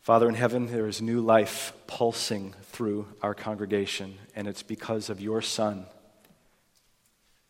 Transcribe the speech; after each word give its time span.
Father 0.00 0.30
in 0.30 0.34
heaven, 0.34 0.66
there 0.66 0.86
is 0.86 1.02
new 1.02 1.20
life 1.20 1.74
pulsing 1.86 2.54
through 2.62 3.06
our 3.20 3.34
congregation, 3.34 4.16
and 4.34 4.48
it's 4.48 4.62
because 4.62 5.10
of 5.10 5.20
your 5.20 5.42
Son. 5.42 5.84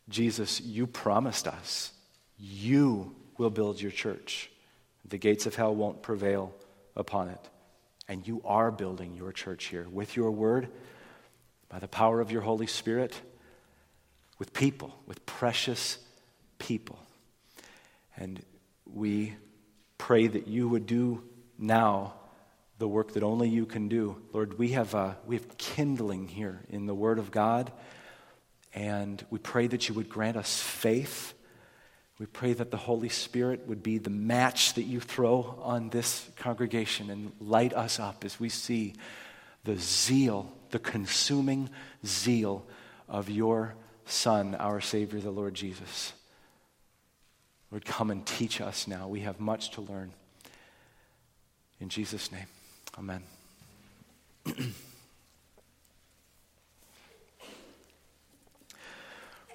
Jesus, 0.09 0.61
you 0.61 0.89
promised 0.89 1.47
us 1.47 1.93
you 2.37 3.15
will 3.39 3.51
build 3.51 3.81
your 3.81 3.93
church. 3.93 4.51
The 5.05 5.19
gates 5.19 5.47
of 5.47 5.55
hell 5.55 5.75
won't 5.75 6.03
prevail 6.03 6.55
upon 6.97 7.29
it. 7.29 7.49
And 8.09 8.27
you 8.27 8.43
are 8.45 8.73
building 8.73 9.15
your 9.15 9.31
church 9.31 9.67
here 9.67 9.87
with 9.89 10.17
your 10.17 10.33
word, 10.33 10.69
by 11.69 11.79
the 11.79 11.87
power 11.87 12.21
of 12.21 12.33
your 12.33 12.43
Holy 12.43 12.67
Spirit, 12.67 13.21
with 14.39 14.53
people, 14.53 14.93
with 15.07 15.25
precious 15.25 15.99
people. 16.59 16.99
And 18.17 18.43
we 18.93 19.35
pray 19.99 20.27
that 20.27 20.49
you 20.49 20.69
would 20.69 20.87
do 20.87 21.23
now 21.57 22.15
the 22.81 22.89
work 22.89 23.13
that 23.13 23.23
only 23.23 23.47
you 23.47 23.67
can 23.67 23.89
do. 23.89 24.17
Lord, 24.33 24.59
we 24.59 24.71
have, 24.71 24.95
uh, 24.95 25.13
we 25.27 25.37
have 25.37 25.59
kindling 25.59 26.29
here 26.29 26.63
in 26.71 26.87
the 26.87 26.95
Word 26.95 27.19
of 27.19 27.31
God, 27.31 27.71
and 28.73 29.23
we 29.29 29.39
pray 29.39 29.67
that 29.67 29.87
you 29.87 29.95
would 29.95 30.09
grant 30.09 30.39
us 30.39 30.63
faith. 30.63 31.35
We 32.19 32.25
pray 32.25 32.55
that 32.55 32.71
the 32.71 32.79
Holy 32.79 33.11
Spirit 33.11 33.67
would 33.67 33.83
be 33.83 33.99
the 33.99 34.09
match 34.09 34.75
that 34.75 34.85
you 34.85 34.99
throw 34.99 35.59
on 35.63 35.91
this 35.91 36.27
congregation 36.37 37.11
and 37.11 37.33
light 37.39 37.75
us 37.75 38.01
up 38.01 38.25
as 38.25 38.41
we 38.41 38.49
see 38.49 38.95
the 39.65 39.77
zeal, 39.77 40.51
the 40.71 40.79
consuming 40.79 41.69
zeal 42.07 42.67
of 43.11 43.29
your 43.29 43.75
Son, 44.07 44.55
our 44.55 44.81
Savior, 44.81 45.21
the 45.21 45.31
Lord 45.31 45.53
Jesus. 45.53 46.15
Lord, 47.71 47.85
come 47.85 48.11
and 48.11 48.25
teach 48.25 48.63
us 48.63 48.89
now. 48.89 49.07
We 49.07 49.21
have 49.21 49.39
much 49.39 49.73
to 49.73 49.83
learn. 49.83 50.13
In 51.79 51.91
Jesus' 51.91 52.33
name. 52.33 52.47
Amen. 52.99 53.23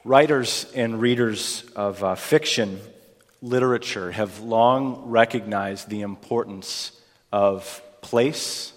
Writers 0.03 0.71
and 0.75 1.01
readers 1.01 1.63
of 1.75 2.03
uh, 2.03 2.15
fiction 2.15 2.79
literature 3.41 4.11
have 4.11 4.39
long 4.39 5.09
recognized 5.09 5.89
the 5.89 6.01
importance 6.01 6.91
of 7.31 7.81
place 8.01 8.71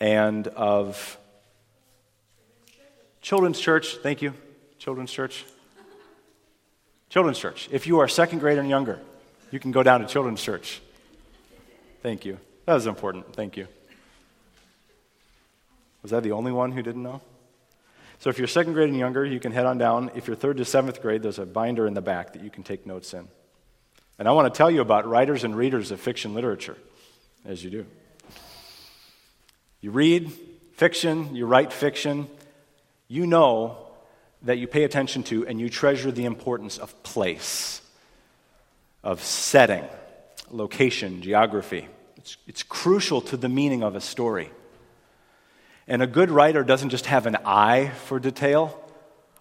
and 0.00 0.46
of 0.48 1.18
children's 3.20 3.58
church. 3.58 3.96
Thank 3.96 4.22
you. 4.22 4.34
Children's 4.78 5.12
church. 5.12 5.44
Children's 7.08 7.38
church. 7.38 7.68
If 7.70 7.86
you 7.86 8.00
are 8.00 8.08
second 8.08 8.40
grade 8.40 8.58
and 8.58 8.68
younger, 8.68 9.00
you 9.50 9.60
can 9.60 9.70
go 9.70 9.82
down 9.82 10.00
to 10.00 10.06
children's 10.06 10.42
church. 10.42 10.80
Thank 12.02 12.24
you. 12.24 12.38
That 12.66 12.74
was 12.74 12.86
important. 12.86 13.34
Thank 13.34 13.56
you. 13.56 13.68
Was 16.02 16.10
that 16.10 16.22
the 16.22 16.32
only 16.32 16.52
one 16.52 16.72
who 16.72 16.82
didn't 16.82 17.02
know? 17.02 17.20
So 18.18 18.30
if 18.30 18.38
you're 18.38 18.46
second 18.46 18.72
grade 18.72 18.88
and 18.88 18.98
younger, 18.98 19.24
you 19.24 19.40
can 19.40 19.52
head 19.52 19.66
on 19.66 19.78
down. 19.78 20.10
If 20.14 20.26
you're 20.26 20.36
third 20.36 20.56
to 20.58 20.64
seventh 20.64 21.02
grade, 21.02 21.22
there's 21.22 21.38
a 21.38 21.46
binder 21.46 21.86
in 21.86 21.94
the 21.94 22.00
back 22.00 22.32
that 22.32 22.42
you 22.42 22.50
can 22.50 22.62
take 22.62 22.86
notes 22.86 23.12
in. 23.12 23.28
And 24.18 24.28
I 24.28 24.32
want 24.32 24.52
to 24.52 24.56
tell 24.56 24.70
you 24.70 24.80
about 24.80 25.06
writers 25.08 25.44
and 25.44 25.56
readers 25.56 25.90
of 25.90 26.00
fiction 26.00 26.34
literature, 26.34 26.76
as 27.44 27.62
you 27.62 27.70
do. 27.70 27.86
You 29.80 29.90
read 29.90 30.32
fiction, 30.74 31.34
you 31.34 31.46
write 31.46 31.72
fiction, 31.72 32.28
you 33.08 33.26
know 33.26 33.78
that 34.42 34.58
you 34.58 34.66
pay 34.66 34.84
attention 34.84 35.22
to 35.24 35.46
and 35.46 35.60
you 35.60 35.68
treasure 35.68 36.10
the 36.12 36.24
importance 36.24 36.78
of 36.78 37.02
place, 37.02 37.82
of 39.02 39.22
setting, 39.22 39.84
location, 40.50 41.20
geography. 41.22 41.88
It's, 42.24 42.38
it's 42.46 42.62
crucial 42.62 43.20
to 43.20 43.36
the 43.36 43.50
meaning 43.50 43.82
of 43.82 43.94
a 43.94 44.00
story. 44.00 44.50
And 45.86 46.00
a 46.00 46.06
good 46.06 46.30
writer 46.30 46.64
doesn't 46.64 46.88
just 46.88 47.04
have 47.04 47.26
an 47.26 47.36
eye 47.44 47.90
for 48.06 48.18
detail, 48.18 48.82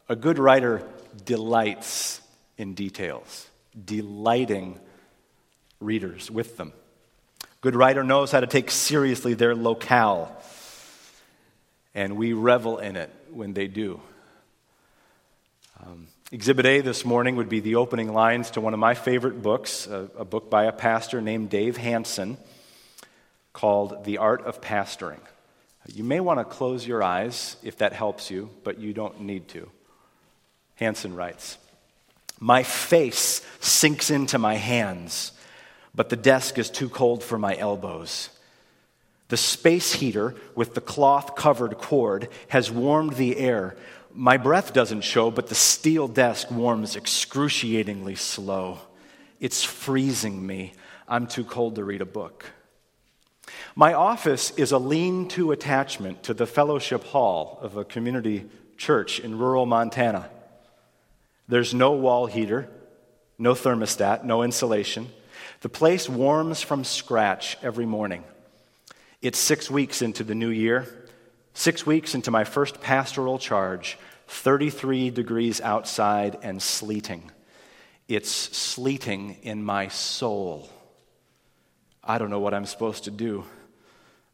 a 0.10 0.18
good 0.18 0.38
writer 0.38 0.86
delights 1.24 2.20
in 2.58 2.74
details, 2.74 3.48
delighting 3.86 4.82
readers 5.80 6.30
with 6.30 6.58
them. 6.58 6.74
Good 7.62 7.74
writer 7.74 8.04
knows 8.04 8.34
how 8.34 8.42
to 8.42 8.48
take 8.48 8.70
seriously 8.70 9.34
their 9.34 9.56
locale, 9.56 10.36
and 11.96 12.18
we 12.18 12.34
revel 12.34 12.80
in 12.80 12.98
it 12.98 13.10
when 13.32 13.54
they 13.54 13.68
do. 13.68 14.02
Um, 15.82 16.08
Exhibit 16.34 16.66
A 16.66 16.82
this 16.82 17.06
morning 17.06 17.38
would 17.38 17.48
be 17.48 17.62
the 17.62 17.76
opening 17.76 18.12
lines 18.12 18.52
to 18.52 18.62
one 18.62 18.74
of 18.74 18.80
my 18.82 18.94
favorite 18.94 19.42
books, 19.42 19.88
a, 19.88 20.10
a 20.18 20.26
book 20.26 20.50
by 20.50 20.66
a 20.66 20.74
pastor 20.74 21.22
named 21.22 21.50
Dave 21.50 21.78
Hansen 21.78 22.38
called 23.54 24.04
The 24.04 24.18
Art 24.18 24.42
of 24.46 24.62
Pastoring. 24.62 25.22
You 25.88 26.04
may 26.04 26.20
want 26.20 26.40
to 26.40 26.46
close 26.46 26.88
your 26.88 27.04
eyes 27.04 27.58
if 27.64 27.78
that 27.78 27.94
helps 27.94 28.32
you, 28.32 28.50
but 28.64 28.80
you 28.80 28.94
don't 28.94 29.22
need 29.22 29.48
to. 29.50 29.70
Hansen 30.76 31.16
writes 31.16 31.58
My 32.40 32.64
face 32.64 33.46
sinks 33.60 34.10
into 34.10 34.38
my 34.38 34.56
hands, 34.56 35.32
but 35.94 36.10
the 36.10 36.16
desk 36.16 36.58
is 36.58 36.70
too 36.70 36.90
cold 36.90 37.24
for 37.24 37.38
my 37.38 37.56
elbows. 37.56 38.30
The 39.30 39.38
space 39.38 39.94
heater 39.94 40.36
with 40.56 40.74
the 40.74 40.82
cloth 40.82 41.36
covered 41.36 41.78
cord 41.78 42.30
has 42.50 42.72
warmed 42.72 43.14
the 43.14 43.38
air. 43.38 43.76
My 44.14 44.38
breath 44.38 44.74
doesn't 44.74 45.02
show, 45.02 45.32
but 45.32 45.48
the 45.48 45.56
steel 45.56 46.08
desk 46.08 46.52
warms 46.52 46.96
excruciatingly 46.96 48.16
slow. 48.16 48.80
It's 49.40 49.64
freezing 49.64 50.46
me. 50.46 50.74
I'm 51.08 51.28
too 51.28 51.44
cold 51.44 51.76
to 51.76 51.84
read 51.84 52.02
a 52.02 52.06
book. 52.06 52.46
My 53.76 53.94
office 53.94 54.52
is 54.52 54.72
a 54.72 54.78
lean 54.78 55.28
to 55.30 55.52
attachment 55.52 56.24
to 56.24 56.34
the 56.34 56.46
fellowship 56.46 57.04
hall 57.06 57.60
of 57.62 57.78
a 57.78 57.86
community 57.86 58.46
church 58.78 59.20
in 59.20 59.38
rural 59.38 59.66
Montana. 59.66 60.30
There's 61.48 61.74
no 61.74 61.92
wall 61.94 62.26
heater, 62.26 62.70
no 63.38 63.54
thermostat, 63.54 64.24
no 64.24 64.44
insulation. 64.44 65.10
The 65.62 65.70
place 65.70 66.08
warms 66.08 66.62
from 66.62 66.84
scratch 66.84 67.58
every 67.62 67.86
morning. 67.86 68.24
It's 69.22 69.40
six 69.40 69.72
weeks 69.72 70.02
into 70.02 70.24
the 70.24 70.36
new 70.36 70.50
year, 70.50 70.88
six 71.54 71.86
weeks 71.86 72.16
into 72.16 72.32
my 72.32 72.44
first 72.44 72.82
pastoral 72.82 73.40
charge, 73.40 73.98
33 74.28 75.10
degrees 75.10 75.62
outside 75.62 76.38
and 76.42 76.62
sleeting. 76.62 77.32
It's 78.08 78.30
sleeting 78.30 79.38
in 79.44 79.64
my 79.64 79.88
soul. 79.88 80.70
I 82.04 82.18
don't 82.18 82.30
know 82.30 82.40
what 82.40 82.54
I'm 82.54 82.66
supposed 82.66 83.06
to 83.06 83.12
do. 83.12 83.46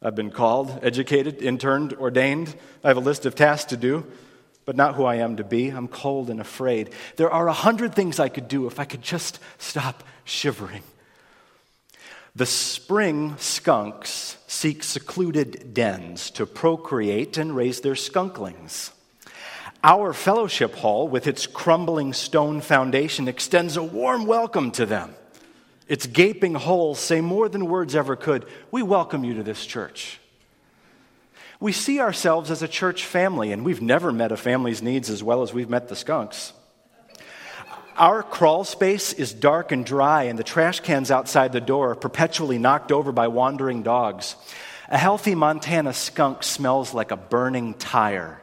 I've 0.01 0.15
been 0.15 0.31
called, 0.31 0.79
educated, 0.81 1.41
interned, 1.41 1.93
ordained. 1.93 2.55
I 2.83 2.87
have 2.87 2.97
a 2.97 3.01
list 3.01 3.25
of 3.25 3.35
tasks 3.35 3.69
to 3.69 3.77
do, 3.77 4.05
but 4.65 4.75
not 4.75 4.95
who 4.95 5.03
I 5.03 5.15
am 5.15 5.37
to 5.37 5.43
be. 5.43 5.69
I'm 5.69 5.87
cold 5.87 6.29
and 6.29 6.39
afraid. 6.39 6.91
There 7.17 7.29
are 7.29 7.47
a 7.47 7.53
hundred 7.53 7.93
things 7.93 8.19
I 8.19 8.29
could 8.29 8.47
do 8.47 8.65
if 8.65 8.79
I 8.79 8.85
could 8.85 9.01
just 9.01 9.39
stop 9.57 10.03
shivering. 10.23 10.83
The 12.35 12.45
spring 12.45 13.35
skunks 13.37 14.37
seek 14.47 14.83
secluded 14.83 15.73
dens 15.73 16.31
to 16.31 16.45
procreate 16.45 17.37
and 17.37 17.55
raise 17.55 17.81
their 17.81 17.95
skunklings. 17.95 18.91
Our 19.83 20.13
fellowship 20.13 20.75
hall, 20.75 21.07
with 21.07 21.27
its 21.27 21.45
crumbling 21.45 22.13
stone 22.13 22.61
foundation, 22.61 23.27
extends 23.27 23.77
a 23.77 23.83
warm 23.83 24.25
welcome 24.25 24.71
to 24.71 24.85
them. 24.85 25.13
Its 25.89 26.05
gaping 26.05 26.53
holes 26.53 26.99
say 26.99 27.19
more 27.19 27.49
than 27.49 27.67
words 27.67 27.95
ever 27.95 28.15
could. 28.15 28.45
We 28.69 28.83
welcome 28.83 29.23
you 29.23 29.33
to 29.33 29.43
this 29.43 29.65
church. 29.65 30.19
We 31.59 31.71
see 31.71 31.99
ourselves 31.99 32.51
as 32.51 32.61
a 32.61 32.67
church 32.67 33.03
family, 33.03 33.51
and 33.51 33.65
we've 33.65 33.81
never 33.81 34.13
met 34.13 34.31
a 34.31 34.37
family's 34.37 34.83
needs 34.83 35.09
as 35.09 35.23
well 35.23 35.41
as 35.41 35.51
we've 35.51 35.69
met 35.69 35.89
the 35.89 35.95
skunks. 35.95 36.53
Our 37.97 38.23
crawl 38.23 38.63
space 38.63 39.11
is 39.11 39.33
dark 39.33 39.73
and 39.73 39.83
dry, 39.83 40.23
and 40.23 40.39
the 40.39 40.43
trash 40.43 40.79
cans 40.79 41.11
outside 41.11 41.51
the 41.51 41.59
door 41.59 41.91
are 41.91 41.95
perpetually 41.95 42.59
knocked 42.59 42.93
over 42.93 43.11
by 43.11 43.27
wandering 43.27 43.81
dogs. 43.81 44.35
A 44.89 44.97
healthy 44.97 45.35
Montana 45.35 45.91
skunk 45.91 46.43
smells 46.43 46.93
like 46.93 47.11
a 47.11 47.17
burning 47.17 47.73
tire. 47.73 48.39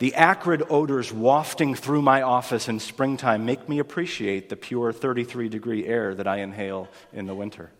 The 0.00 0.14
acrid 0.14 0.62
odors 0.70 1.12
wafting 1.12 1.74
through 1.74 2.00
my 2.00 2.22
office 2.22 2.70
in 2.70 2.80
springtime 2.80 3.44
make 3.44 3.68
me 3.68 3.78
appreciate 3.78 4.48
the 4.48 4.56
pure 4.56 4.94
33 4.94 5.50
degree 5.50 5.86
air 5.86 6.14
that 6.14 6.26
I 6.26 6.38
inhale 6.38 6.88
in 7.12 7.26
the 7.26 7.34
winter. 7.34 7.70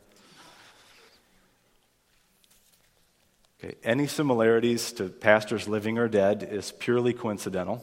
Okay, 3.59 3.75
any 3.83 4.07
similarities 4.07 4.93
to 4.93 5.09
pastors 5.09 5.67
living 5.67 5.97
or 5.97 6.09
dead 6.09 6.47
is 6.51 6.73
purely 6.73 7.15
coincidental. 7.15 7.83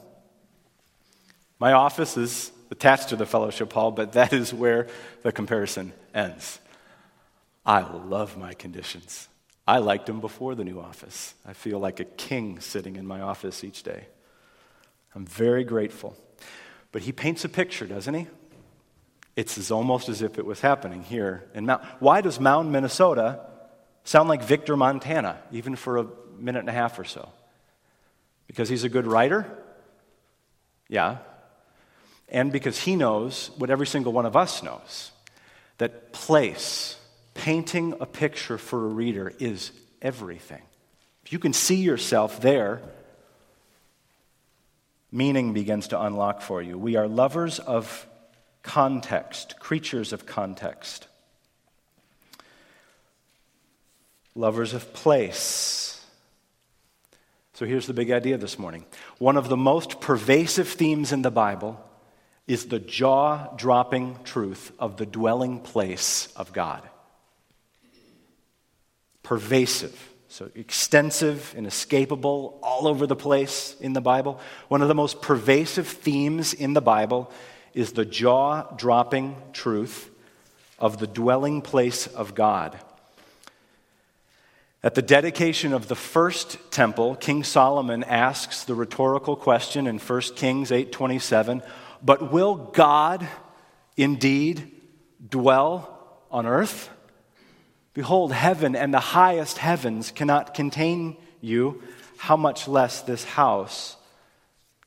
My 1.58 1.74
office 1.74 2.16
is 2.16 2.52
attached 2.70 3.10
to 3.10 3.16
the 3.16 3.26
fellowship 3.26 3.74
hall, 3.74 3.90
but 3.90 4.14
that 4.14 4.34
is 4.34 4.54
where 4.54 4.86
the 5.24 5.32
comparison 5.32 5.94
ends. 6.14 6.60
I 7.66 7.82
love 7.82 8.38
my 8.38 8.54
conditions. 8.54 9.30
I 9.68 9.80
liked 9.80 10.06
them 10.06 10.22
before 10.22 10.54
the 10.54 10.64
new 10.64 10.80
office. 10.80 11.34
I 11.44 11.54
feel 11.54 11.80
like 11.80 12.00
a 12.00 12.06
king 12.06 12.60
sitting 12.60 12.98
in 12.98 13.08
my 13.08 13.22
office 13.22 13.64
each 13.64 13.82
day. 13.82 14.06
I'm 15.16 15.26
very 15.26 15.64
grateful. 15.64 16.16
But 16.92 17.02
he 17.02 17.12
paints 17.12 17.46
a 17.46 17.50
picture, 17.50 17.86
doesn't 17.86 18.14
he? 18.14 18.28
It's 19.36 19.58
as 19.58 19.70
almost 19.70 20.10
as 20.10 20.22
if 20.22 20.40
it 20.40 20.46
was 20.46 20.62
happening 20.62 21.04
here 21.04 21.48
in 21.54 21.66
Mound. 21.66 21.84
Why 22.00 22.22
does 22.22 22.40
Mound, 22.40 22.72
Minnesota 22.72 23.40
sound 24.04 24.30
like 24.30 24.44
Victor 24.44 24.76
Montana, 24.76 25.38
even 25.52 25.76
for 25.76 25.98
a 25.98 26.08
minute 26.40 26.60
and 26.60 26.70
a 26.70 26.74
half 26.74 26.98
or 26.98 27.04
so? 27.04 27.30
Because 28.48 28.68
he's 28.68 28.84
a 28.84 28.90
good 28.90 29.06
writer? 29.06 29.46
Yeah. 30.90 31.18
And 32.30 32.52
because 32.52 32.80
he 32.80 32.96
knows 32.96 33.52
what 33.58 33.70
every 33.70 33.88
single 33.88 34.12
one 34.12 34.26
of 34.26 34.36
us 34.36 34.64
knows 34.64 35.12
that 35.78 36.12
place, 36.12 36.98
painting 37.36 37.94
a 38.00 38.06
picture 38.08 38.58
for 38.58 38.86
a 38.86 38.90
reader, 38.90 39.32
is 39.38 39.72
everything. 40.02 40.64
If 41.24 41.32
you 41.32 41.38
can 41.38 41.54
see 41.54 41.76
yourself 41.76 42.42
there, 42.42 42.82
meaning 45.12 45.54
begins 45.54 45.90
to 45.90 46.02
unlock 46.02 46.42
for 46.42 46.62
you. 46.62 46.78
We 46.78 46.96
are 46.96 47.08
lovers 47.08 47.60
of 47.60 48.08
context, 48.64 49.60
creatures 49.60 50.14
of 50.14 50.26
context, 50.26 51.08
lovers 54.36 54.74
of 54.74 54.94
place. 54.94 56.06
So 57.54 57.66
here's 57.66 57.88
the 57.88 57.94
big 57.94 58.12
idea 58.12 58.38
this 58.38 58.60
morning. 58.60 58.86
One 59.18 59.38
of 59.38 59.50
the 59.50 59.58
most 59.58 60.00
pervasive 60.00 60.68
themes 60.68 61.12
in 61.12 61.22
the 61.24 61.32
Bible 61.32 61.84
is 62.46 62.68
the 62.68 62.80
jaw 62.80 63.56
dropping 63.56 64.20
truth 64.24 64.72
of 64.80 64.98
the 64.98 65.06
dwelling 65.06 65.60
place 65.60 66.32
of 66.36 66.54
God. 66.54 66.82
Pervasive. 69.24 70.14
So 70.30 70.50
extensive, 70.56 71.56
inescapable, 71.58 72.60
all 72.62 72.88
over 72.88 73.08
the 73.08 73.16
place 73.16 73.76
in 73.80 73.94
the 73.94 74.02
Bible. 74.02 74.40
One 74.68 74.82
of 74.82 74.88
the 74.88 74.96
most 74.96 75.22
pervasive 75.22 75.88
themes 75.88 76.54
in 76.54 76.74
the 76.74 76.82
Bible 76.82 77.32
is 77.74 77.94
the 77.94 78.06
jaw 78.06 78.64
dropping 78.76 79.36
truth 79.54 80.10
of 80.80 80.98
the 80.98 81.08
dwelling 81.08 81.62
place 81.62 82.08
of 82.08 82.36
God. 82.36 82.78
At 84.84 84.96
the 84.96 85.02
dedication 85.02 85.74
of 85.74 85.88
the 85.88 85.96
first 85.96 86.72
temple, 86.72 87.16
King 87.16 87.44
Solomon 87.44 88.04
asks 88.04 88.64
the 88.64 88.76
rhetorical 88.76 89.36
question 89.36 89.88
in 89.88 89.98
1 89.98 90.36
Kings 90.36 90.72
8:27, 90.72 91.64
"But 92.04 92.32
will 92.32 92.56
God 92.56 93.28
indeed 93.96 94.72
dwell 95.30 95.90
on 96.30 96.46
earth?" 96.46 96.90
Behold, 97.98 98.32
heaven 98.32 98.76
and 98.76 98.94
the 98.94 99.00
highest 99.00 99.58
heavens 99.58 100.12
cannot 100.12 100.54
contain 100.54 101.18
you, 101.42 101.82
how 102.18 102.38
much 102.38 102.68
less 102.68 103.02
this 103.02 103.24
house 103.24 103.98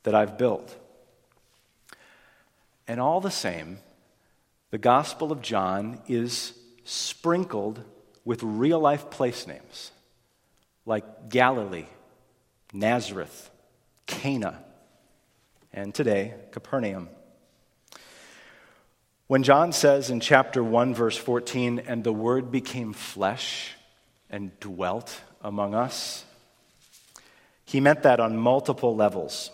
that 0.03 0.15
I've 0.15 0.37
built. 0.37 0.73
And 2.87 3.01
all 3.01 3.19
the 3.19 3.29
same, 3.29 3.79
the 4.69 4.77
Gospel 4.77 5.33
of 5.33 5.41
John 5.41 5.99
is 6.07 6.53
sprinkled 6.85 7.83
with 8.23 8.43
real 8.43 8.79
life 8.79 9.09
place 9.09 9.45
names 9.45 9.91
like 10.85 11.27
Galilee, 11.27 11.87
Nazareth, 12.71 13.51
Cana, 14.05 14.63
and 15.73 15.93
today, 15.93 16.35
Capernaum. 16.51 17.09
When 19.31 19.43
John 19.43 19.71
says 19.71 20.09
in 20.09 20.19
chapter 20.19 20.61
1, 20.61 20.93
verse 20.93 21.15
14, 21.15 21.83
and 21.87 22.03
the 22.03 22.11
Word 22.11 22.51
became 22.51 22.91
flesh 22.91 23.71
and 24.29 24.51
dwelt 24.59 25.21
among 25.41 25.73
us, 25.73 26.25
he 27.63 27.79
meant 27.79 28.03
that 28.03 28.19
on 28.19 28.35
multiple 28.35 28.93
levels. 28.93 29.49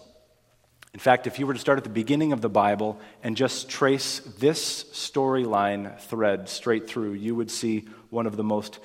In 0.96 1.00
fact, 1.00 1.28
if 1.28 1.38
you 1.38 1.46
were 1.46 1.54
to 1.54 1.60
start 1.60 1.78
at 1.78 1.84
the 1.84 1.92
beginning 1.92 2.32
of 2.32 2.42
the 2.42 2.50
Bible 2.50 3.00
and 3.22 3.38
just 3.38 3.70
trace 3.70 4.18
this 4.40 4.86
storyline 4.86 6.00
thread 6.00 6.50
straight 6.50 6.88
through, 6.88 7.14
you 7.14 7.36
would 7.36 7.52
see 7.52 7.86
one 8.10 8.26
of 8.26 8.36
the 8.36 8.44
most 8.44 8.80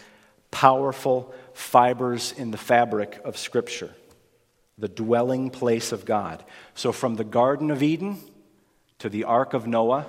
powerful 0.50 1.34
fibers 1.54 2.32
in 2.32 2.50
the 2.50 2.58
fabric 2.58 3.18
of 3.24 3.38
Scripture 3.38 3.94
the 4.76 4.88
dwelling 4.88 5.48
place 5.48 5.90
of 5.90 6.04
God. 6.04 6.44
So, 6.74 6.92
from 6.92 7.16
the 7.16 7.24
Garden 7.24 7.70
of 7.70 7.82
Eden 7.82 8.18
to 8.98 9.08
the 9.08 9.24
Ark 9.24 9.54
of 9.54 9.66
Noah, 9.66 10.06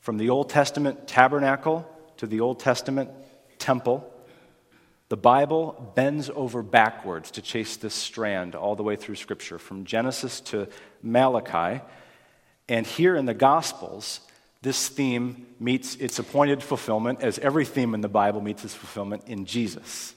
from 0.00 0.18
the 0.18 0.30
Old 0.30 0.50
Testament 0.50 1.06
tabernacle 1.06 1.88
to 2.18 2.26
the 2.26 2.40
Old 2.40 2.60
Testament 2.60 3.10
temple, 3.58 4.12
the 5.08 5.16
Bible 5.16 5.92
bends 5.94 6.30
over 6.34 6.62
backwards 6.62 7.30
to 7.32 7.42
chase 7.42 7.76
this 7.76 7.94
strand 7.94 8.54
all 8.54 8.76
the 8.76 8.82
way 8.82 8.96
through 8.96 9.14
Scripture, 9.14 9.58
from 9.58 9.84
Genesis 9.84 10.40
to 10.40 10.68
Malachi. 11.02 11.82
And 12.68 12.86
here 12.86 13.16
in 13.16 13.24
the 13.24 13.34
Gospels, 13.34 14.20
this 14.60 14.88
theme 14.88 15.46
meets 15.58 15.94
its 15.96 16.18
appointed 16.18 16.62
fulfillment, 16.62 17.22
as 17.22 17.38
every 17.38 17.64
theme 17.64 17.94
in 17.94 18.02
the 18.02 18.08
Bible 18.08 18.40
meets 18.40 18.64
its 18.64 18.74
fulfillment 18.74 19.24
in 19.26 19.46
Jesus, 19.46 20.14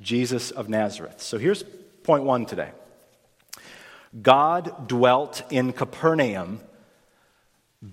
Jesus 0.00 0.50
of 0.50 0.68
Nazareth. 0.68 1.20
So 1.20 1.38
here's 1.38 1.62
point 2.02 2.24
one 2.24 2.46
today 2.46 2.70
God 4.20 4.88
dwelt 4.88 5.42
in 5.50 5.72
Capernaum 5.72 6.60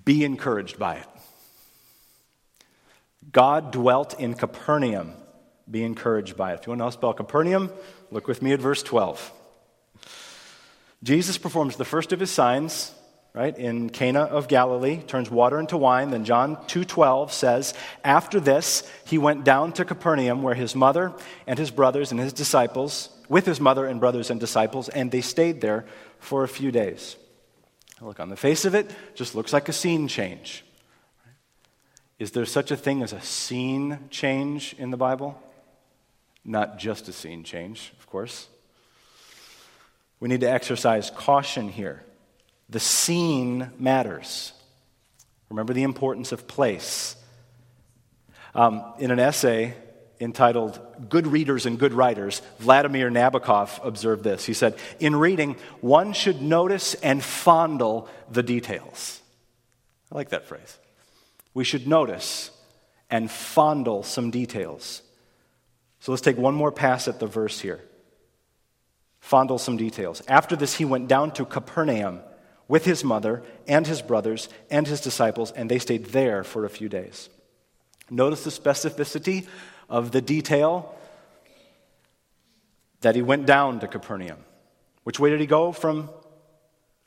be 0.04 0.24
encouraged 0.24 0.78
by 0.78 0.96
it. 0.96 1.06
God 3.32 3.72
dwelt 3.72 4.18
in 4.18 4.34
Capernaum. 4.34 5.14
Be 5.70 5.84
encouraged 5.84 6.36
by 6.36 6.52
it. 6.52 6.60
If 6.60 6.66
you 6.66 6.70
want 6.70 6.78
to 6.78 6.80
know 6.80 6.84
how 6.84 6.90
to 6.90 6.96
spell 6.96 7.12
Capernaum, 7.12 7.70
look 8.10 8.26
with 8.26 8.42
me 8.42 8.52
at 8.52 8.60
verse 8.60 8.82
12. 8.82 9.32
Jesus 11.02 11.38
performs 11.38 11.76
the 11.76 11.84
first 11.84 12.12
of 12.12 12.20
his 12.20 12.30
signs, 12.30 12.92
right, 13.32 13.56
in 13.56 13.88
Cana 13.88 14.20
of 14.22 14.48
Galilee, 14.48 15.00
turns 15.06 15.30
water 15.30 15.58
into 15.60 15.76
wine. 15.76 16.10
Then 16.10 16.24
John 16.24 16.58
2:12 16.66 17.32
says, 17.32 17.72
"After 18.04 18.40
this, 18.40 18.82
he 19.04 19.16
went 19.16 19.44
down 19.44 19.72
to 19.74 19.84
Capernaum 19.84 20.42
where 20.42 20.54
his 20.54 20.74
mother 20.74 21.12
and 21.46 21.58
his 21.58 21.70
brothers 21.70 22.10
and 22.10 22.20
his 22.20 22.32
disciples, 22.32 23.08
with 23.28 23.46
his 23.46 23.60
mother 23.60 23.86
and 23.86 24.00
brothers 24.00 24.30
and 24.30 24.40
disciples, 24.40 24.88
and 24.88 25.10
they 25.10 25.20
stayed 25.20 25.60
there 25.60 25.86
for 26.18 26.42
a 26.42 26.48
few 26.48 26.70
days." 26.72 27.16
Look, 28.02 28.18
on 28.18 28.30
the 28.30 28.36
face 28.36 28.64
of 28.64 28.74
it, 28.74 28.90
just 29.14 29.34
looks 29.34 29.52
like 29.52 29.68
a 29.68 29.72
scene 29.72 30.08
change. 30.08 30.64
Is 32.18 32.30
there 32.32 32.46
such 32.46 32.70
a 32.70 32.76
thing 32.76 33.02
as 33.02 33.12
a 33.12 33.20
scene 33.20 33.98
change 34.10 34.74
in 34.78 34.90
the 34.90 34.96
Bible? 34.96 35.40
Not 36.44 36.78
just 36.78 37.08
a 37.08 37.12
scene 37.12 37.44
change, 37.44 37.92
of 37.98 38.06
course. 38.06 38.48
We 40.18 40.28
need 40.28 40.40
to 40.40 40.50
exercise 40.50 41.10
caution 41.10 41.68
here. 41.68 42.04
The 42.68 42.80
scene 42.80 43.70
matters. 43.78 44.52
Remember 45.50 45.74
the 45.74 45.82
importance 45.82 46.32
of 46.32 46.46
place. 46.46 47.16
Um, 48.54 48.82
in 48.98 49.10
an 49.10 49.18
essay 49.18 49.74
entitled 50.20 50.78
Good 51.08 51.26
Readers 51.26 51.66
and 51.66 51.78
Good 51.78 51.94
Writers, 51.94 52.42
Vladimir 52.58 53.10
Nabokov 53.10 53.84
observed 53.84 54.22
this. 54.22 54.44
He 54.44 54.52
said, 54.52 54.76
In 55.00 55.16
reading, 55.16 55.56
one 55.80 56.12
should 56.12 56.42
notice 56.42 56.94
and 56.94 57.24
fondle 57.24 58.08
the 58.30 58.42
details. 58.42 59.20
I 60.12 60.16
like 60.16 60.28
that 60.30 60.46
phrase. 60.46 60.78
We 61.54 61.64
should 61.64 61.86
notice 61.88 62.50
and 63.08 63.30
fondle 63.30 64.02
some 64.02 64.30
details. 64.30 65.02
So 66.00 66.12
let's 66.12 66.22
take 66.22 66.38
one 66.38 66.54
more 66.54 66.72
pass 66.72 67.08
at 67.08 67.18
the 67.18 67.26
verse 67.26 67.60
here. 67.60 67.80
Fondle 69.20 69.58
some 69.58 69.76
details. 69.76 70.22
After 70.28 70.56
this, 70.56 70.76
he 70.76 70.84
went 70.84 71.08
down 71.08 71.32
to 71.32 71.44
Capernaum 71.44 72.20
with 72.68 72.84
his 72.84 73.04
mother 73.04 73.42
and 73.66 73.86
his 73.86 74.00
brothers 74.00 74.48
and 74.70 74.86
his 74.86 75.00
disciples, 75.00 75.50
and 75.52 75.70
they 75.70 75.78
stayed 75.78 76.06
there 76.06 76.44
for 76.44 76.64
a 76.64 76.70
few 76.70 76.88
days. 76.88 77.28
Notice 78.10 78.44
the 78.44 78.50
specificity 78.50 79.46
of 79.90 80.12
the 80.12 80.22
detail 80.22 80.94
that 83.00 83.14
he 83.14 83.22
went 83.22 83.44
down 83.44 83.80
to 83.80 83.88
Capernaum. 83.88 84.38
Which 85.04 85.18
way 85.18 85.30
did 85.30 85.40
he 85.40 85.46
go 85.46 85.72
from 85.72 86.08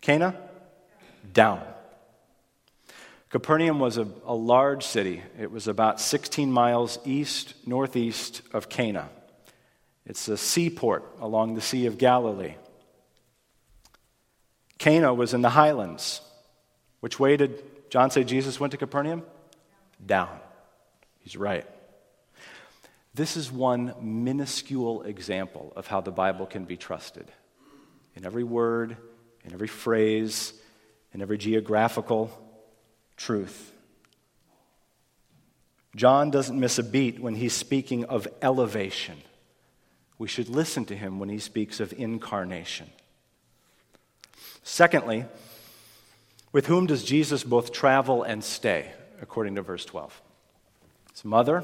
Cana? 0.01 0.35
Down. 1.31 1.61
Capernaum 3.29 3.79
was 3.79 3.97
a, 3.97 4.07
a 4.25 4.35
large 4.35 4.85
city. 4.85 5.23
It 5.39 5.49
was 5.49 5.67
about 5.67 5.99
16 5.99 6.51
miles 6.51 6.99
east, 7.05 7.55
northeast 7.65 8.41
of 8.53 8.69
Cana. 8.69 9.09
It's 10.05 10.27
a 10.27 10.37
seaport 10.37 11.03
along 11.19 11.55
the 11.55 11.61
Sea 11.61 11.85
of 11.85 11.97
Galilee. 11.97 12.55
Cana 14.77 15.13
was 15.13 15.33
in 15.33 15.41
the 15.41 15.49
highlands. 15.49 16.21
Which 16.99 17.19
way 17.19 17.37
did 17.37 17.63
John 17.89 18.11
say 18.11 18.23
Jesus 18.23 18.59
went 18.59 18.71
to 18.71 18.77
Capernaum? 18.77 19.23
Down. 20.05 20.37
He's 21.21 21.37
right. 21.37 21.65
This 23.15 23.37
is 23.37 23.51
one 23.51 23.93
minuscule 24.01 25.03
example 25.03 25.71
of 25.75 25.85
how 25.87 26.01
the 26.01 26.11
Bible 26.11 26.47
can 26.47 26.65
be 26.65 26.77
trusted. 26.77 27.31
In 28.15 28.25
every 28.25 28.43
word, 28.43 28.97
in 29.45 29.53
every 29.53 29.67
phrase, 29.67 30.53
in 31.13 31.21
every 31.21 31.37
geographical 31.37 32.31
truth. 33.15 33.71
John 35.95 36.31
doesn't 36.31 36.59
miss 36.59 36.79
a 36.79 36.83
beat 36.83 37.19
when 37.19 37.35
he's 37.35 37.53
speaking 37.53 38.05
of 38.05 38.27
elevation. 38.41 39.17
We 40.17 40.27
should 40.27 40.49
listen 40.49 40.85
to 40.85 40.95
him 40.95 41.19
when 41.19 41.29
he 41.29 41.37
speaks 41.37 41.79
of 41.79 41.93
incarnation. 41.93 42.89
Secondly, 44.63 45.25
with 46.51 46.65
whom 46.65 46.87
does 46.87 47.03
Jesus 47.03 47.43
both 47.43 47.71
travel 47.71 48.23
and 48.23 48.43
stay, 48.43 48.91
according 49.21 49.55
to 49.55 49.61
verse 49.61 49.85
12? 49.85 50.19
His 51.11 51.25
mother, 51.25 51.63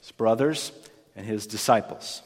his 0.00 0.12
brothers, 0.12 0.72
and 1.16 1.26
his 1.26 1.46
disciples. 1.46 2.22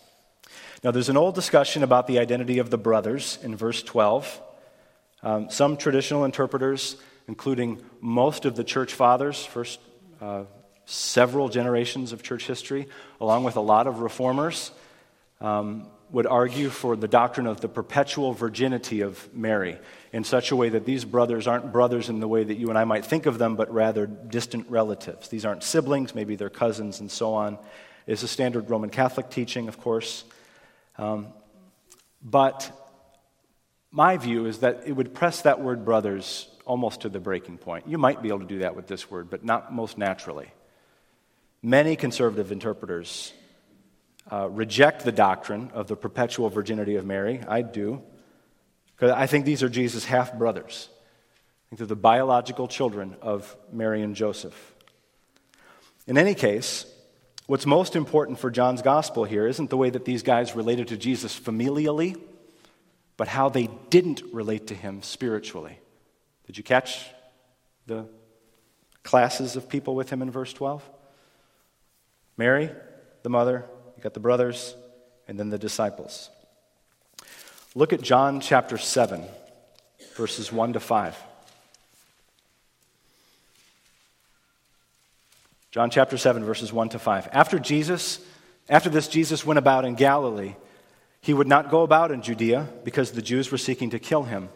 Now, 0.83 0.90
there's 0.90 1.09
an 1.09 1.16
old 1.16 1.35
discussion 1.35 1.83
about 1.83 2.07
the 2.07 2.19
identity 2.19 2.59
of 2.59 2.71
the 2.71 2.78
brothers 2.78 3.38
in 3.43 3.57
verse 3.57 3.83
12. 3.83 4.40
Um, 5.23 5.50
some 5.50 5.76
traditional 5.76 6.25
interpreters, 6.25 6.97
including 7.26 7.83
most 8.00 8.45
of 8.45 8.54
the 8.57 8.64
church 8.64 8.93
fathers, 8.93 9.45
first 9.45 9.81
uh, 10.21 10.45
several 10.85 11.49
generations 11.49 12.12
of 12.12 12.23
church 12.23 12.47
history, 12.47 12.87
along 13.21 13.45
with 13.45 13.57
a 13.57 13.61
lot 13.61 13.87
of 13.87 14.00
reformers, 14.00 14.71
um, 15.40 15.87
would 16.14 16.26
argue 16.28 16.71
for 16.71 16.94
the 16.94 17.09
doctrine 17.09 17.49
of 17.49 17.61
the 17.61 17.68
perpetual 17.68 18.33
virginity 18.33 19.00
of 19.00 19.28
Mary 19.35 19.76
in 20.12 20.23
such 20.23 20.52
a 20.52 20.56
way 20.56 20.68
that 20.68 20.85
these 20.85 21.04
brothers 21.04 21.49
aren't 21.49 21.73
brothers 21.73 22.09
in 22.09 22.21
the 22.21 22.28
way 22.28 22.44
that 22.44 22.54
you 22.54 22.68
and 22.68 22.78
I 22.78 22.85
might 22.85 23.04
think 23.04 23.26
of 23.26 23.37
them, 23.38 23.56
but 23.56 23.75
rather 23.75 24.06
distant 24.06 24.71
relatives. 24.71 25.26
These 25.26 25.44
aren't 25.44 25.64
siblings, 25.64 26.14
maybe 26.14 26.37
they're 26.37 26.50
cousins, 26.50 27.00
and 27.00 27.11
so 27.11 27.35
on. 27.35 27.59
It's 28.06 28.23
a 28.23 28.28
standard 28.28 28.71
Roman 28.71 28.90
Catholic 28.90 29.28
teaching, 29.28 29.66
of 29.66 29.80
course. 29.80 30.23
Um, 30.99 31.33
but 32.23 32.71
my 33.90 34.16
view 34.16 34.47
is 34.47 34.59
that 34.59 34.85
it 34.87 34.92
would 34.92 35.14
press 35.14 35.42
that 35.42 35.61
word 35.61 35.85
brothers 35.85 36.49
almost 36.64 37.00
to 37.00 37.09
the 37.09 37.18
breaking 37.18 37.59
point. 37.59 37.88
You 37.88 37.99
might 37.99 38.23
be 38.23 38.28
able 38.28 38.38
to 38.38 38.47
do 38.47 38.61
that 38.61 38.76
with 38.76 38.87
this 38.87 39.11
word, 39.11 39.30
but 39.30 39.44
not 39.44 39.75
most 39.75 39.99
naturally. 39.99 40.52
Many 41.61 41.97
conservative 41.97 42.52
interpreters 42.52 43.33
uh, 44.31 44.49
reject 44.49 45.04
the 45.04 45.12
doctrine 45.12 45.71
of 45.75 45.87
the 45.87 45.97
perpetual 45.97 46.49
virginity 46.49 46.97
of 46.97 47.04
Mary. 47.04 47.40
I 47.47 47.62
do. 47.62 48.02
Because 48.97 49.11
I 49.11 49.26
think 49.26 49.45
these 49.45 49.62
are 49.62 49.69
Jesus' 49.69 50.04
half 50.04 50.35
brothers. 50.35 50.88
I 50.90 51.69
think 51.69 51.78
they're 51.78 51.87
the 51.87 51.97
biological 51.97 52.69
children 52.69 53.16
of 53.21 53.57
Mary 53.73 54.02
and 54.02 54.14
Joseph. 54.14 54.75
In 56.07 56.19
any 56.19 56.35
case, 56.35 56.87
what's 57.47 57.66
most 57.66 57.97
important 57.97 58.38
for 58.38 58.50
John's 58.50 58.83
gospel 58.83 59.25
here 59.25 59.47
isn't 59.47 59.71
the 59.71 59.76
way 59.76 59.90
that 59.90 60.04
these 60.04 60.23
guys 60.23 60.54
related 60.54 60.88
to 60.88 60.97
Jesus 60.97 61.38
familially, 61.38 62.21
but 63.16 63.28
how 63.28 63.49
they 63.49 63.69
didn't 63.90 64.23
relate 64.33 64.69
to 64.69 64.75
him 64.75 65.02
spiritually. 65.02 65.78
Did 66.47 66.57
you 66.57 66.64
catch 66.64 67.07
the 67.87 68.07
classes 69.02 69.57
of 69.57 69.69
people 69.69 69.95
with 69.95 70.11
him 70.11 70.23
in 70.23 70.31
verse 70.31 70.52
12? 70.52 70.88
Mary, 72.37 72.71
the 73.23 73.31
mother, 73.31 73.64
got 74.05 74.13
the 74.13 74.21
brothers, 74.21 74.77
and 75.27 75.41
then 75.41 75.49
the 75.49 75.57
disciples. 75.57 76.29
Look 77.75 77.95
at 77.95 78.03
John 78.03 78.41
chapter 78.41 78.77
7, 78.77 79.25
verses 80.15 80.53
1 80.53 80.75
to 80.75 80.81
5. 80.81 81.17
John 85.71 85.89
chapter 85.89 86.19
7, 86.19 86.45
verses 86.45 86.71
1 86.71 86.91
to 86.91 86.99
5. 86.99 87.31
After 87.33 87.59
Jesus, 87.59 88.21
after 88.69 88.91
this, 88.91 89.09
Jesus 89.09 89.47
went 89.47 89.57
about 89.57 89.87
in 89.87 89.95
Galilee. 89.95 90.55
He 91.23 91.33
would 91.33 91.49
not 91.49 91.71
go 91.71 91.81
about 91.81 92.13
in 92.13 92.21
Judea 92.21 92.69
because 92.85 93.13
the 93.13 93.23
Jews 93.23 93.51
were 93.51 93.57
seeking 93.57 93.89
to 93.91 93.99
kill 93.99 94.25
him. 94.25 94.51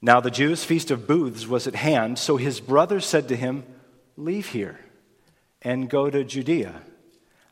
Now 0.00 0.20
the 0.20 0.30
Jews' 0.30 0.64
feast 0.64 0.92
of 0.92 1.08
booths 1.08 1.48
was 1.48 1.66
at 1.66 1.74
hand, 1.74 2.16
so 2.16 2.36
his 2.36 2.60
brothers 2.60 3.04
said 3.04 3.26
to 3.26 3.36
him, 3.36 3.64
Leave 4.16 4.46
here 4.46 4.78
and 5.62 5.90
go 5.90 6.08
to 6.08 6.22
Judea, 6.22 6.80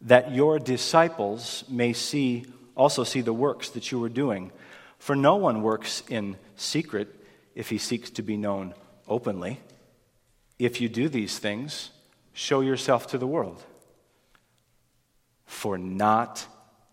that 0.02 0.33
your 0.33 0.59
disciples 0.59 1.64
may 1.69 1.93
see 1.93 2.45
also 2.78 3.02
see 3.05 3.21
the 3.21 3.33
works 3.33 3.71
that 3.71 3.90
you 3.90 4.02
are 4.05 4.09
doing. 4.09 4.52
For 4.99 5.17
no 5.17 5.37
one 5.37 5.62
works 5.62 6.02
in 6.09 6.37
secret 6.57 7.09
if 7.55 7.69
he 7.69 7.76
seeks 7.76 8.09
to 8.11 8.23
be 8.23 8.37
known 8.37 8.73
openly. 9.09 9.61
If 10.59 10.81
you 10.81 10.88
do 10.88 11.09
these 11.09 11.38
things, 11.38 11.90
show 12.33 12.61
yourself 12.61 13.09
to 13.09 13.19
the 13.19 13.26
world. 13.26 13.62
For 15.45 15.76
not 15.76 16.47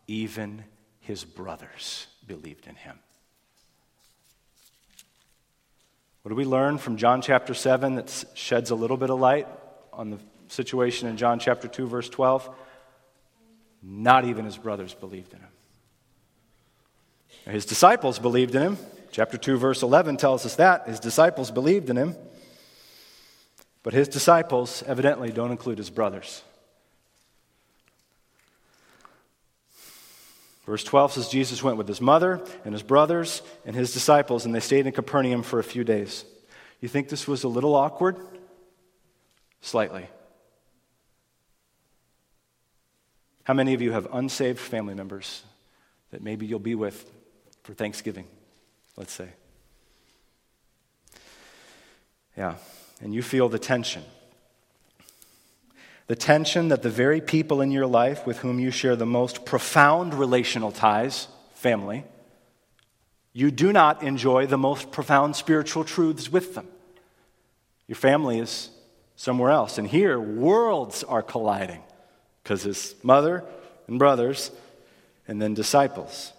even 0.07 0.63
his 1.00 1.24
brothers 1.24 2.07
believed 2.25 2.67
in 2.67 2.75
him. 2.75 2.97
What 6.24 6.29
do 6.29 6.35
we 6.35 6.45
learn 6.45 6.79
from 6.79 6.97
John 6.97 7.21
chapter 7.21 7.53
7 7.53 7.95
that 7.95 8.25
sheds 8.33 8.71
a 8.71 8.75
little 8.75 8.97
bit 8.97 9.12
of 9.12 9.19
light 9.19 9.47
on 9.93 10.09
the 10.09 10.17
situation 10.47 11.07
in 11.07 11.17
John 11.17 11.38
chapter 11.38 11.67
2, 11.67 11.85
verse 11.85 12.09
12? 12.09 12.50
Not 13.88 14.25
even 14.25 14.46
his 14.46 14.58
brothers 14.58 14.96
believed 14.96 15.34
in 15.34 15.39
him. 15.39 15.50
His 17.54 17.65
disciples 17.65 18.18
believed 18.18 18.56
in 18.56 18.62
him. 18.63 18.77
Chapter 19.12 19.38
2, 19.38 19.58
verse 19.58 19.84
11 19.84 20.18
tells 20.18 20.46
us 20.46 20.56
that. 20.56 20.88
His 20.88 21.00
disciples 21.00 21.51
believed 21.51 21.92
in 21.92 21.96
him. 21.96 22.15
But 23.84 23.94
his 23.94 24.08
disciples 24.08 24.84
evidently 24.88 25.32
don't 25.32 25.51
include 25.51 25.77
his 25.77 25.92
brothers. 25.92 26.42
Verse 30.65 30.84
12 30.84 31.12
says 31.13 31.30
Jesus 31.30 31.62
went 31.62 31.77
with 31.77 31.88
his 31.88 32.01
mother 32.01 32.44
and 32.65 32.74
his 32.74 32.82
brothers 32.82 33.44
and 33.65 33.75
his 33.75 33.94
disciples, 33.94 34.46
and 34.46 34.56
they 34.56 34.60
stayed 34.60 34.88
in 34.88 34.94
Capernaum 34.94 35.44
for 35.44 35.60
a 35.60 35.63
few 35.63 35.84
days. 35.84 36.25
You 36.82 36.89
think 36.89 37.10
this 37.10 37.27
was 37.27 37.44
a 37.44 37.48
little 37.48 37.75
awkward? 37.75 38.18
Slightly. 39.62 40.08
How 43.45 43.53
many 43.53 43.73
of 43.73 43.81
you 43.81 43.93
have 43.93 44.07
unsaved 44.11 44.59
family 44.59 44.93
members 44.93 45.43
that 46.11 46.21
maybe 46.21 46.45
you'll 46.45 46.59
be 46.59 46.75
with 46.75 47.11
for 47.63 47.73
Thanksgiving, 47.73 48.27
let's 48.95 49.11
say. 49.11 49.29
Yeah, 52.37 52.55
and 53.01 53.13
you 53.13 53.21
feel 53.21 53.49
the 53.49 53.59
tension. 53.59 54.03
The 56.07 56.15
tension 56.15 56.67
that 56.67 56.83
the 56.83 56.89
very 56.89 57.19
people 57.19 57.61
in 57.61 57.71
your 57.71 57.87
life 57.87 58.27
with 58.27 58.37
whom 58.39 58.59
you 58.59 58.69
share 58.69 58.95
the 58.95 59.05
most 59.05 59.45
profound 59.45 60.13
relational 60.13 60.71
ties, 60.71 61.27
family, 61.55 62.03
you 63.33 63.49
do 63.49 63.73
not 63.73 64.03
enjoy 64.03 64.45
the 64.45 64.57
most 64.57 64.91
profound 64.91 65.35
spiritual 65.35 65.83
truths 65.83 66.31
with 66.31 66.55
them. 66.55 66.67
Your 67.87 67.95
family 67.95 68.39
is 68.39 68.69
somewhere 69.15 69.49
else. 69.49 69.77
And 69.77 69.87
here, 69.87 70.19
worlds 70.19 71.03
are 71.03 71.23
colliding 71.23 71.81
because 72.45 72.61
his 72.61 72.93
mother 73.01 73.43
and 73.87 73.97
brothers 73.97 74.51
and 75.27 75.41
then 75.41 75.55
disciples. 75.55 76.31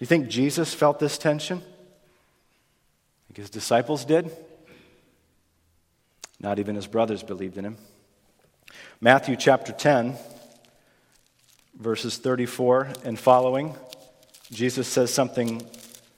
You 0.00 0.06
think 0.06 0.28
Jesus 0.28 0.74
felt 0.74 0.98
this 0.98 1.16
tension? 1.16 1.62
Think 3.26 3.38
his 3.38 3.48
disciples 3.48 4.04
did? 4.04 4.30
Not 6.38 6.58
even 6.58 6.76
his 6.76 6.86
brothers 6.86 7.22
believed 7.22 7.56
in 7.56 7.64
him. 7.64 7.78
Matthew 9.00 9.34
chapter 9.34 9.72
10, 9.72 10.16
verses 11.80 12.18
34 12.18 12.88
and 13.04 13.18
following, 13.18 13.74
Jesus 14.52 14.86
says 14.86 15.12
something 15.12 15.62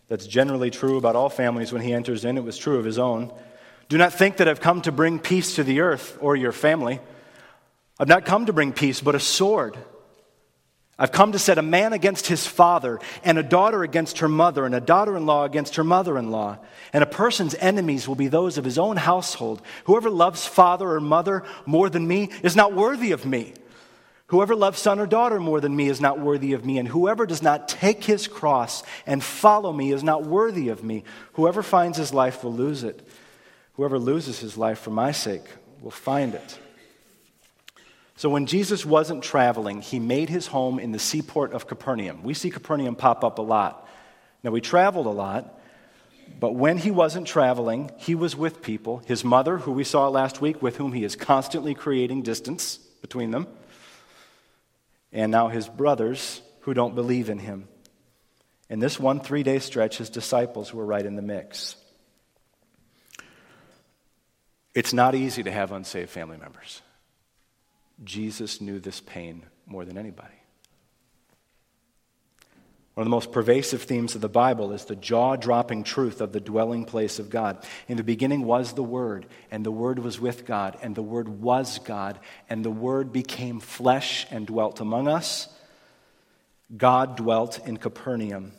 that's 0.08 0.26
generally 0.26 0.72
true 0.72 0.96
about 0.96 1.14
all 1.14 1.28
families 1.28 1.72
when 1.72 1.82
he 1.82 1.92
enters 1.92 2.24
in. 2.24 2.36
It 2.36 2.42
was 2.42 2.58
true 2.58 2.76
of 2.76 2.84
his 2.84 2.98
own. 2.98 3.32
Do 3.88 3.96
not 3.96 4.12
think 4.12 4.38
that 4.38 4.48
I've 4.48 4.60
come 4.60 4.82
to 4.82 4.90
bring 4.90 5.20
peace 5.20 5.54
to 5.54 5.62
the 5.62 5.80
earth 5.80 6.18
or 6.20 6.34
your 6.34 6.50
family. 6.50 6.98
I've 8.00 8.08
not 8.08 8.24
come 8.24 8.46
to 8.46 8.54
bring 8.54 8.72
peace, 8.72 9.02
but 9.02 9.14
a 9.14 9.20
sword. 9.20 9.76
I've 10.98 11.12
come 11.12 11.32
to 11.32 11.38
set 11.38 11.58
a 11.58 11.62
man 11.62 11.92
against 11.92 12.26
his 12.28 12.46
father, 12.46 12.98
and 13.22 13.36
a 13.36 13.42
daughter 13.42 13.82
against 13.82 14.20
her 14.20 14.28
mother, 14.28 14.64
and 14.64 14.74
a 14.74 14.80
daughter 14.80 15.18
in 15.18 15.26
law 15.26 15.44
against 15.44 15.76
her 15.76 15.84
mother 15.84 16.16
in 16.16 16.30
law. 16.30 16.56
And 16.94 17.02
a 17.02 17.06
person's 17.06 17.54
enemies 17.56 18.08
will 18.08 18.14
be 18.14 18.28
those 18.28 18.56
of 18.56 18.64
his 18.64 18.78
own 18.78 18.96
household. 18.96 19.60
Whoever 19.84 20.08
loves 20.08 20.46
father 20.46 20.90
or 20.90 21.00
mother 21.00 21.44
more 21.66 21.90
than 21.90 22.08
me 22.08 22.30
is 22.42 22.56
not 22.56 22.72
worthy 22.72 23.12
of 23.12 23.26
me. 23.26 23.52
Whoever 24.28 24.54
loves 24.54 24.78
son 24.78 24.98
or 24.98 25.06
daughter 25.06 25.38
more 25.38 25.60
than 25.60 25.76
me 25.76 25.88
is 25.88 26.00
not 26.00 26.18
worthy 26.18 26.54
of 26.54 26.64
me. 26.64 26.78
And 26.78 26.88
whoever 26.88 27.26
does 27.26 27.42
not 27.42 27.68
take 27.68 28.04
his 28.04 28.28
cross 28.28 28.82
and 29.04 29.22
follow 29.22 29.74
me 29.74 29.92
is 29.92 30.02
not 30.02 30.24
worthy 30.24 30.70
of 30.70 30.82
me. 30.82 31.04
Whoever 31.34 31.62
finds 31.62 31.98
his 31.98 32.14
life 32.14 32.44
will 32.44 32.54
lose 32.54 32.82
it. 32.82 33.06
Whoever 33.74 33.98
loses 33.98 34.38
his 34.38 34.56
life 34.56 34.78
for 34.78 34.90
my 34.90 35.12
sake 35.12 35.44
will 35.82 35.90
find 35.90 36.34
it. 36.34 36.58
So 38.20 38.28
when 38.28 38.44
Jesus 38.44 38.84
wasn't 38.84 39.24
traveling, 39.24 39.80
he 39.80 39.98
made 39.98 40.28
his 40.28 40.46
home 40.46 40.78
in 40.78 40.92
the 40.92 40.98
seaport 40.98 41.54
of 41.54 41.66
Capernaum. 41.66 42.22
We 42.22 42.34
see 42.34 42.50
Capernaum 42.50 42.94
pop 42.94 43.24
up 43.24 43.38
a 43.38 43.42
lot. 43.42 43.88
Now, 44.44 44.52
he 44.52 44.60
traveled 44.60 45.06
a 45.06 45.08
lot, 45.08 45.58
but 46.38 46.54
when 46.54 46.76
he 46.76 46.90
wasn't 46.90 47.26
traveling, 47.26 47.90
he 47.96 48.14
was 48.14 48.36
with 48.36 48.60
people. 48.60 49.00
His 49.06 49.24
mother, 49.24 49.56
who 49.56 49.72
we 49.72 49.84
saw 49.84 50.06
last 50.08 50.38
week, 50.38 50.60
with 50.60 50.76
whom 50.76 50.92
he 50.92 51.02
is 51.02 51.16
constantly 51.16 51.74
creating 51.74 52.20
distance 52.20 52.76
between 53.00 53.30
them, 53.30 53.46
and 55.14 55.32
now 55.32 55.48
his 55.48 55.66
brothers, 55.66 56.42
who 56.60 56.74
don't 56.74 56.94
believe 56.94 57.30
in 57.30 57.38
him. 57.38 57.68
In 58.68 58.80
this 58.80 59.00
one 59.00 59.20
three 59.20 59.44
day 59.44 59.60
stretch, 59.60 59.96
his 59.96 60.10
disciples 60.10 60.74
were 60.74 60.84
right 60.84 61.06
in 61.06 61.16
the 61.16 61.22
mix. 61.22 61.74
It's 64.74 64.92
not 64.92 65.14
easy 65.14 65.42
to 65.42 65.50
have 65.50 65.72
unsaved 65.72 66.10
family 66.10 66.36
members. 66.36 66.82
Jesus 68.04 68.60
knew 68.60 68.78
this 68.78 69.00
pain 69.00 69.44
more 69.66 69.84
than 69.84 69.98
anybody. 69.98 70.34
One 72.94 73.06
of 73.06 73.06
the 73.06 73.16
most 73.16 73.32
pervasive 73.32 73.82
themes 73.82 74.14
of 74.14 74.20
the 74.20 74.28
Bible 74.28 74.72
is 74.72 74.84
the 74.84 74.96
jaw 74.96 75.36
dropping 75.36 75.84
truth 75.84 76.20
of 76.20 76.32
the 76.32 76.40
dwelling 76.40 76.84
place 76.84 77.18
of 77.18 77.30
God. 77.30 77.64
In 77.88 77.96
the 77.96 78.04
beginning 78.04 78.44
was 78.44 78.72
the 78.72 78.82
Word, 78.82 79.26
and 79.50 79.64
the 79.64 79.70
Word 79.70 80.00
was 80.00 80.20
with 80.20 80.44
God, 80.44 80.76
and 80.82 80.94
the 80.94 81.02
Word 81.02 81.28
was 81.28 81.78
God, 81.78 82.18
and 82.50 82.64
the 82.64 82.70
Word 82.70 83.12
became 83.12 83.60
flesh 83.60 84.26
and 84.30 84.46
dwelt 84.46 84.80
among 84.80 85.08
us. 85.08 85.48
God 86.76 87.16
dwelt 87.16 87.66
in 87.66 87.76
Capernaum. 87.76 88.52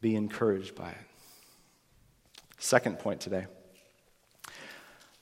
Be 0.00 0.16
encouraged 0.16 0.74
by 0.74 0.90
it. 0.90 1.06
Second 2.58 2.98
point 2.98 3.20
today 3.20 3.46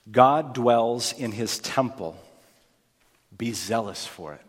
God 0.09 0.53
dwells 0.53 1.13
in 1.13 1.31
his 1.31 1.59
temple. 1.59 2.17
Be 3.37 3.51
zealous 3.51 4.05
for 4.05 4.33
it. 4.33 4.41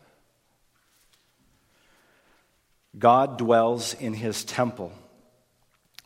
God 2.98 3.38
dwells 3.38 3.94
in 3.94 4.14
his 4.14 4.44
temple. 4.44 4.92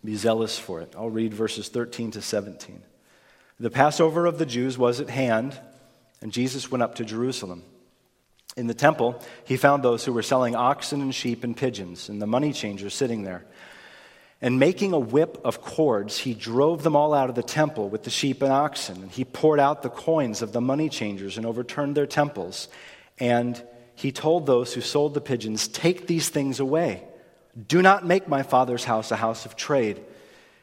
Be 0.05 0.17
zealous 0.17 0.59
for 0.59 0.81
it. 0.81 0.95
I'll 0.97 1.11
read 1.11 1.35
verses 1.35 1.69
13 1.69 2.13
to 2.13 2.23
17. 2.23 2.83
The 3.61 3.71
Passover 3.71 4.27
of 4.27 4.39
the 4.39 4.47
Jews 4.47 4.79
was 4.79 5.01
at 5.01 5.11
hand, 5.11 5.59
and 6.23 6.33
Jesus 6.33 6.71
went 6.71 6.83
up 6.83 6.97
to 6.97 7.05
Jerusalem. 7.05 7.63
In 8.57 8.67
the 8.67 8.75
temple, 8.75 9.23
he 9.45 9.57
found 9.57 9.83
those 9.83 10.05
who 10.05 10.13
were 10.13 10.23
selling 10.23 10.57
oxen 10.57 11.01
and 11.03 11.15
sheep 11.15 11.45
and 11.45 11.57
pigeons, 11.57 12.09
and 12.09 12.21
the 12.21 12.27
money 12.27 12.53
changers 12.53 12.95
sitting 12.95 13.23
there. 13.23 13.45
And 14.43 14.59
making 14.59 14.95
a 14.95 14.99
whip 14.99 15.39
of 15.45 15.61
cords, 15.61 16.19
he 16.19 16.33
drove 16.33 16.83
them 16.83 16.97
all 16.97 17.13
out 17.13 17.29
of 17.29 17.35
the 17.35 17.43
temple 17.43 17.91
with 17.91 18.05
the 18.05 18.11
sheep 18.11 18.41
and 18.41 18.53
oxen. 18.53 19.03
And 19.03 19.11
he 19.11 19.25
poured 19.25 19.61
out 19.61 19.83
the 19.83 19.91
coins 19.91 20.41
of 20.41 20.53
the 20.53 20.63
money 20.63 20.89
changers 20.89 21.37
and 21.37 21.45
overturned 21.45 21.95
their 21.95 22.07
temples. 22.07 22.69
And 23.19 23.63
he 23.95 24.13
told 24.13 24.47
those 24.47 24.73
who 24.73 24.81
sold 24.81 25.13
the 25.13 25.21
pigeons, 25.21 25.69
Take 25.69 26.07
these 26.07 26.31
things 26.31 26.59
away. 26.59 27.03
Do 27.69 27.83
not 27.83 28.07
make 28.07 28.29
my 28.29 28.43
father's 28.43 28.85
house 28.85 29.11
a 29.11 29.17
house 29.17 29.45
of 29.45 29.57
trade. 29.57 30.01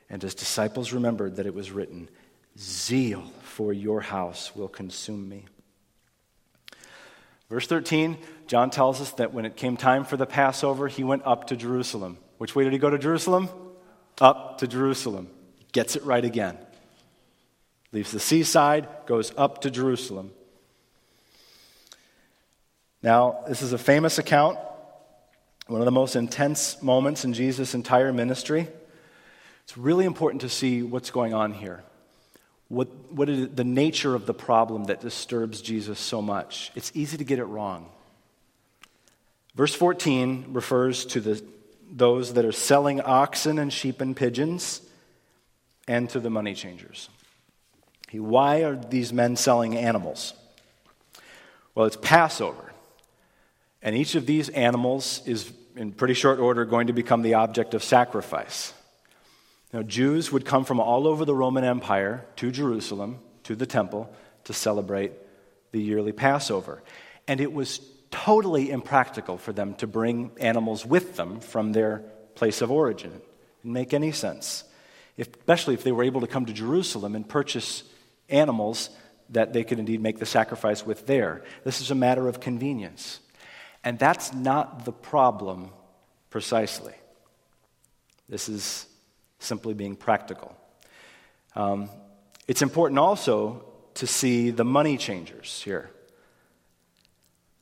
And 0.09 0.23
his 0.23 0.33
disciples 0.33 0.91
remembered 0.91 1.35
that 1.35 1.45
it 1.45 1.53
was 1.53 1.69
written, 1.69 2.09
Zeal 2.57 3.31
for 3.43 3.73
your 3.73 4.01
house 4.01 4.55
will 4.55 4.69
consume 4.69 5.29
me. 5.29 5.45
Verse 7.49 7.67
13, 7.67 8.17
John 8.47 8.71
tells 8.71 8.99
us 9.01 9.11
that 9.13 9.33
when 9.33 9.45
it 9.45 9.55
came 9.55 9.77
time 9.77 10.03
for 10.03 10.17
the 10.17 10.25
Passover, 10.25 10.87
he 10.87 11.03
went 11.03 11.25
up 11.25 11.47
to 11.47 11.55
Jerusalem. 11.55 12.17
Which 12.39 12.55
way 12.55 12.63
did 12.63 12.73
he 12.73 12.79
go 12.79 12.89
to 12.89 12.97
Jerusalem? 12.97 13.49
Up 14.19 14.57
to 14.59 14.67
Jerusalem. 14.67 15.29
Gets 15.71 15.95
it 15.95 16.03
right 16.03 16.23
again. 16.23 16.57
Leaves 17.91 18.11
the 18.11 18.19
seaside, 18.19 18.87
goes 19.05 19.31
up 19.37 19.61
to 19.61 19.71
Jerusalem. 19.71 20.31
Now, 23.01 23.43
this 23.47 23.61
is 23.61 23.73
a 23.73 23.77
famous 23.77 24.17
account, 24.17 24.57
one 25.67 25.81
of 25.81 25.85
the 25.85 25.91
most 25.91 26.15
intense 26.15 26.81
moments 26.81 27.23
in 27.23 27.33
Jesus' 27.33 27.73
entire 27.73 28.11
ministry. 28.11 28.67
It's 29.63 29.77
really 29.77 30.05
important 30.05 30.41
to 30.41 30.49
see 30.49 30.81
what's 30.81 31.11
going 31.11 31.33
on 31.33 31.53
here. 31.53 31.83
What, 32.69 32.87
what 33.11 33.29
is 33.29 33.49
the 33.49 33.63
nature 33.63 34.15
of 34.15 34.25
the 34.25 34.33
problem 34.33 34.85
that 34.85 34.99
disturbs 34.99 35.61
Jesus 35.61 35.99
so 35.99 36.21
much? 36.21 36.71
It's 36.75 36.91
easy 36.93 37.17
to 37.17 37.23
get 37.23 37.39
it 37.39 37.45
wrong. 37.45 37.89
Verse 39.55 39.73
14 39.73 40.47
refers 40.49 41.05
to 41.07 41.21
the, 41.21 41.43
those 41.89 42.33
that 42.33 42.45
are 42.45 42.51
selling 42.51 43.01
oxen 43.01 43.59
and 43.59 43.71
sheep 43.71 44.01
and 44.01 44.15
pigeons 44.15 44.81
and 45.87 46.09
to 46.09 46.19
the 46.19 46.29
money 46.29 46.53
changers. 46.53 47.09
Why 48.11 48.63
are 48.63 48.75
these 48.75 49.11
men 49.11 49.35
selling 49.35 49.75
animals? 49.75 50.33
Well, 51.75 51.85
it's 51.85 51.97
Passover. 51.97 52.73
And 53.81 53.95
each 53.95 54.15
of 54.15 54.25
these 54.25 54.49
animals 54.49 55.21
is, 55.25 55.51
in 55.75 55.91
pretty 55.91 56.13
short 56.13 56.39
order, 56.39 56.65
going 56.65 56.87
to 56.87 56.93
become 56.93 57.21
the 57.21 57.35
object 57.35 57.73
of 57.73 57.83
sacrifice. 57.83 58.73
Now, 59.73 59.83
Jews 59.83 60.31
would 60.31 60.45
come 60.45 60.63
from 60.63 60.79
all 60.79 61.07
over 61.07 61.25
the 61.25 61.35
Roman 61.35 61.63
Empire 61.63 62.25
to 62.37 62.51
Jerusalem, 62.51 63.19
to 63.43 63.55
the 63.55 63.65
temple, 63.65 64.11
to 64.45 64.53
celebrate 64.53 65.11
the 65.71 65.81
yearly 65.81 66.13
Passover. 66.13 66.81
And 67.27 67.41
it 67.41 67.51
was 67.51 67.81
totally 68.11 68.69
impractical 68.71 69.37
for 69.37 69.53
them 69.53 69.75
to 69.75 69.87
bring 69.87 70.31
animals 70.39 70.85
with 70.85 71.15
them 71.15 71.39
from 71.39 71.73
their 71.73 72.03
place 72.35 72.61
of 72.61 72.71
origin. 72.71 73.11
It 73.11 73.23
didn't 73.63 73.73
make 73.73 73.93
any 73.93 74.11
sense, 74.11 74.63
especially 75.17 75.73
if 75.73 75.83
they 75.83 75.91
were 75.91 76.03
able 76.03 76.21
to 76.21 76.27
come 76.27 76.45
to 76.45 76.53
Jerusalem 76.53 77.15
and 77.15 77.27
purchase 77.27 77.83
animals 78.29 78.89
that 79.29 79.53
they 79.53 79.63
could 79.63 79.79
indeed 79.79 80.01
make 80.01 80.19
the 80.19 80.25
sacrifice 80.25 80.85
with 80.85 81.05
there. 81.05 81.43
This 81.63 81.81
is 81.81 81.91
a 81.91 81.95
matter 81.95 82.27
of 82.27 82.39
convenience. 82.39 83.19
And 83.83 83.99
that's 83.99 84.33
not 84.33 84.85
the 84.85 84.91
problem 84.91 85.71
precisely. 86.29 86.93
This 88.29 88.49
is 88.49 88.85
simply 89.39 89.73
being 89.73 89.95
practical. 89.95 90.55
Um, 91.55 91.89
it's 92.47 92.61
important 92.61 92.99
also 92.99 93.65
to 93.95 94.07
see 94.07 94.51
the 94.51 94.65
money 94.65 94.97
changers 94.97 95.61
here. 95.63 95.89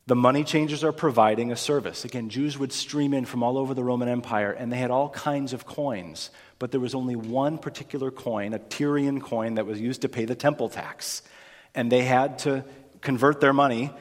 The 0.07 0.15
money 0.15 0.43
changers 0.43 0.83
are 0.83 0.91
providing 0.91 1.51
a 1.51 1.55
service. 1.55 2.05
Again, 2.05 2.29
Jews 2.29 2.59
would 2.59 2.71
stream 2.71 3.11
in 3.11 3.25
from 3.25 3.41
all 3.41 3.57
over 3.57 3.73
the 3.73 3.83
Roman 3.83 4.07
Empire, 4.07 4.51
and 4.51 4.71
they 4.71 4.77
had 4.77 4.91
all 4.91 5.09
kinds 5.09 5.51
of 5.51 5.65
coins, 5.65 6.29
but 6.59 6.69
there 6.69 6.79
was 6.79 6.93
only 6.93 7.15
one 7.15 7.57
particular 7.57 8.11
coin, 8.11 8.53
a 8.53 8.59
Tyrian 8.59 9.19
coin, 9.19 9.55
that 9.55 9.65
was 9.65 9.81
used 9.81 10.03
to 10.03 10.09
pay 10.09 10.25
the 10.25 10.35
temple 10.35 10.69
tax. 10.69 11.23
And 11.73 11.91
they 11.91 12.03
had 12.03 12.37
to 12.39 12.63
convert 13.01 13.41
their 13.41 13.51
money 13.51 13.91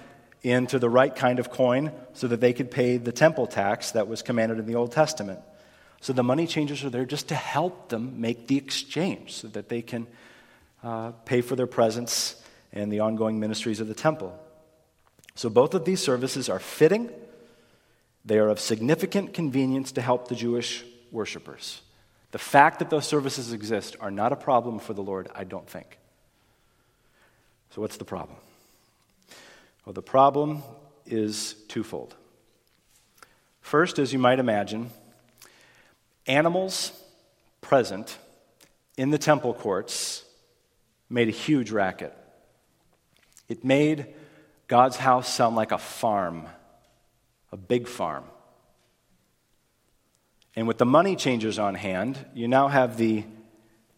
into 0.42 0.78
the 0.78 0.90
right 0.90 1.16
kind 1.16 1.38
of 1.38 1.50
coin 1.50 1.90
so 2.12 2.28
that 2.28 2.38
they 2.38 2.52
could 2.52 2.70
pay 2.70 2.98
the 2.98 3.12
temple 3.12 3.46
tax 3.46 3.92
that 3.92 4.06
was 4.06 4.20
commanded 4.20 4.58
in 4.58 4.66
the 4.66 4.74
Old 4.74 4.92
Testament. 4.92 5.40
So 6.02 6.12
the 6.12 6.22
money 6.22 6.46
changers 6.46 6.84
are 6.84 6.90
there 6.90 7.06
just 7.06 7.28
to 7.28 7.34
help 7.34 7.88
them 7.88 8.20
make 8.20 8.46
the 8.46 8.58
exchange 8.58 9.32
so 9.32 9.48
that 9.48 9.70
they 9.70 9.80
can 9.80 10.06
uh, 10.82 11.12
pay 11.24 11.40
for 11.40 11.56
their 11.56 11.66
presence 11.66 12.36
and 12.74 12.92
the 12.92 13.00
ongoing 13.00 13.40
ministries 13.40 13.80
of 13.80 13.88
the 13.88 13.94
temple. 13.94 14.38
So 15.34 15.48
both 15.48 15.74
of 15.74 15.84
these 15.84 16.00
services 16.00 16.48
are 16.48 16.58
fitting, 16.58 17.10
they 18.24 18.38
are 18.38 18.48
of 18.48 18.60
significant 18.60 19.34
convenience 19.34 19.92
to 19.92 20.00
help 20.00 20.28
the 20.28 20.34
Jewish 20.34 20.84
worshippers. 21.10 21.82
The 22.30 22.38
fact 22.38 22.78
that 22.78 22.90
those 22.90 23.06
services 23.06 23.52
exist 23.52 23.96
are 24.00 24.10
not 24.10 24.32
a 24.32 24.36
problem 24.36 24.78
for 24.78 24.92
the 24.92 25.02
Lord, 25.02 25.28
I 25.34 25.44
don't 25.44 25.68
think. 25.68 25.98
So, 27.70 27.80
what's 27.80 27.96
the 27.96 28.04
problem? 28.04 28.38
Well, 29.84 29.92
the 29.92 30.02
problem 30.02 30.62
is 31.06 31.54
twofold. 31.68 32.14
First, 33.60 33.98
as 33.98 34.12
you 34.12 34.18
might 34.18 34.38
imagine, 34.38 34.90
animals 36.26 36.92
present 37.60 38.18
in 38.96 39.10
the 39.10 39.18
temple 39.18 39.54
courts 39.54 40.24
made 41.10 41.28
a 41.28 41.32
huge 41.32 41.70
racket. 41.70 42.16
It 43.48 43.64
made 43.64 44.06
God's 44.74 44.96
house 44.96 45.32
sound 45.32 45.54
like 45.54 45.70
a 45.70 45.78
farm, 45.78 46.48
a 47.52 47.56
big 47.56 47.86
farm. 47.86 48.24
And 50.56 50.66
with 50.66 50.78
the 50.78 50.84
money 50.84 51.14
changers 51.14 51.60
on 51.60 51.76
hand, 51.76 52.18
you 52.34 52.48
now 52.48 52.66
have 52.66 52.96
the 52.96 53.22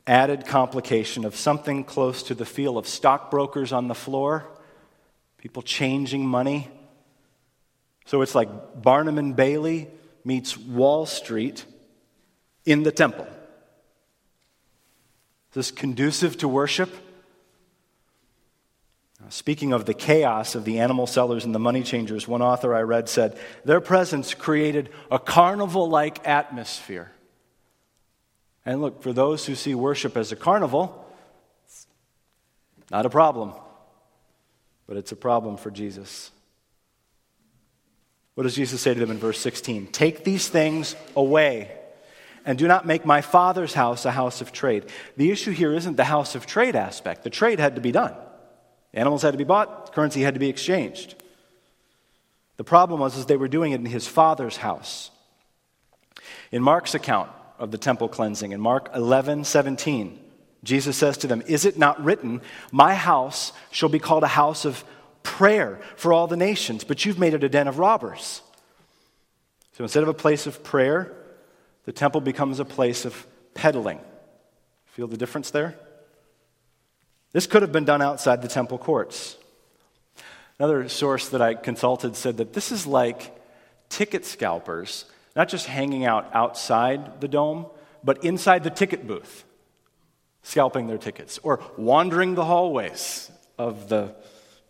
added 0.06 0.44
complication 0.44 1.24
of 1.24 1.34
something 1.34 1.82
close 1.82 2.24
to 2.24 2.34
the 2.34 2.44
feel 2.44 2.76
of 2.76 2.86
stockbrokers 2.86 3.72
on 3.72 3.88
the 3.88 3.94
floor 3.94 4.46
people 5.38 5.62
changing 5.62 6.26
money. 6.26 6.68
So 8.04 8.20
it's 8.20 8.34
like 8.34 8.82
Barnum 8.82 9.16
and 9.16 9.34
Bailey 9.34 9.88
meets 10.26 10.58
Wall 10.58 11.06
Street 11.06 11.64
in 12.66 12.82
the 12.82 12.92
temple. 12.92 13.26
Is 15.48 15.54
this 15.54 15.70
conducive 15.70 16.36
to 16.36 16.48
worship? 16.48 16.94
Speaking 19.28 19.72
of 19.72 19.84
the 19.84 19.94
chaos 19.94 20.54
of 20.54 20.64
the 20.64 20.78
animal 20.78 21.06
sellers 21.06 21.44
and 21.44 21.54
the 21.54 21.58
money 21.58 21.82
changers, 21.82 22.28
one 22.28 22.42
author 22.42 22.74
I 22.74 22.82
read 22.82 23.08
said, 23.08 23.38
Their 23.64 23.80
presence 23.80 24.34
created 24.34 24.90
a 25.10 25.18
carnival 25.18 25.88
like 25.88 26.26
atmosphere. 26.26 27.10
And 28.64 28.80
look, 28.80 29.02
for 29.02 29.12
those 29.12 29.46
who 29.46 29.54
see 29.54 29.74
worship 29.74 30.16
as 30.16 30.32
a 30.32 30.36
carnival, 30.36 31.04
not 32.90 33.06
a 33.06 33.10
problem 33.10 33.52
but 34.86 34.96
it's 34.96 35.12
a 35.12 35.16
problem 35.16 35.56
for 35.56 35.70
Jesus. 35.70 36.30
What 38.34 38.44
does 38.44 38.54
Jesus 38.54 38.80
say 38.80 38.94
to 38.94 39.00
them 39.00 39.10
in 39.10 39.18
verse 39.18 39.40
16? 39.40 39.88
Take 39.88 40.24
these 40.24 40.48
things 40.48 40.94
away 41.16 41.72
and 42.44 42.58
do 42.58 42.68
not 42.68 42.86
make 42.86 43.04
my 43.04 43.20
father's 43.20 43.74
house 43.74 44.04
a 44.04 44.12
house 44.12 44.40
of 44.40 44.52
trade. 44.52 44.84
The 45.16 45.30
issue 45.30 45.50
here 45.50 45.74
isn't 45.74 45.96
the 45.96 46.04
house 46.04 46.34
of 46.34 46.46
trade 46.46 46.76
aspect. 46.76 47.24
The 47.24 47.30
trade 47.30 47.58
had 47.58 47.74
to 47.74 47.80
be 47.80 47.92
done. 47.92 48.14
Animals 48.96 49.22
had 49.22 49.32
to 49.32 49.38
be 49.38 49.44
bought, 49.44 49.92
currency 49.92 50.22
had 50.22 50.34
to 50.34 50.40
be 50.40 50.48
exchanged. 50.48 51.14
The 52.56 52.64
problem 52.64 52.98
was 52.98 53.16
is 53.16 53.26
they 53.26 53.36
were 53.36 53.46
doing 53.46 53.72
it 53.72 53.80
in 53.80 53.86
his 53.86 54.08
father's 54.08 54.56
house. 54.56 55.10
In 56.50 56.62
Mark's 56.62 56.94
account 56.94 57.30
of 57.58 57.70
the 57.70 57.78
temple 57.78 58.08
cleansing, 58.08 58.52
in 58.52 58.60
Mark 58.60 58.90
11, 58.94 59.44
17, 59.44 60.18
Jesus 60.64 60.96
says 60.96 61.18
to 61.18 61.26
them, 61.26 61.42
Is 61.46 61.66
it 61.66 61.78
not 61.78 62.02
written, 62.02 62.40
My 62.72 62.94
house 62.94 63.52
shall 63.70 63.90
be 63.90 63.98
called 63.98 64.24
a 64.24 64.28
house 64.28 64.64
of 64.64 64.82
prayer 65.22 65.78
for 65.96 66.14
all 66.14 66.26
the 66.26 66.36
nations, 66.36 66.82
but 66.82 67.04
you've 67.04 67.18
made 67.18 67.34
it 67.34 67.44
a 67.44 67.48
den 67.50 67.68
of 67.68 67.78
robbers? 67.78 68.40
So 69.76 69.84
instead 69.84 70.02
of 70.02 70.08
a 70.08 70.14
place 70.14 70.46
of 70.46 70.64
prayer, 70.64 71.12
the 71.84 71.92
temple 71.92 72.22
becomes 72.22 72.60
a 72.60 72.64
place 72.64 73.04
of 73.04 73.26
peddling. 73.52 74.00
Feel 74.86 75.06
the 75.06 75.18
difference 75.18 75.50
there? 75.50 75.78
This 77.32 77.46
could 77.46 77.62
have 77.62 77.72
been 77.72 77.84
done 77.84 78.02
outside 78.02 78.42
the 78.42 78.48
temple 78.48 78.78
courts. 78.78 79.36
Another 80.58 80.88
source 80.88 81.28
that 81.30 81.42
I 81.42 81.54
consulted 81.54 82.16
said 82.16 82.38
that 82.38 82.52
this 82.52 82.72
is 82.72 82.86
like 82.86 83.36
ticket 83.88 84.24
scalpers, 84.24 85.04
not 85.34 85.48
just 85.48 85.66
hanging 85.66 86.04
out 86.06 86.30
outside 86.34 87.20
the 87.20 87.28
dome, 87.28 87.66
but 88.02 88.24
inside 88.24 88.64
the 88.64 88.70
ticket 88.70 89.06
booth, 89.06 89.44
scalping 90.42 90.86
their 90.86 90.98
tickets, 90.98 91.38
or 91.42 91.60
wandering 91.76 92.34
the 92.34 92.44
hallways 92.44 93.30
of 93.58 93.88
the 93.88 94.14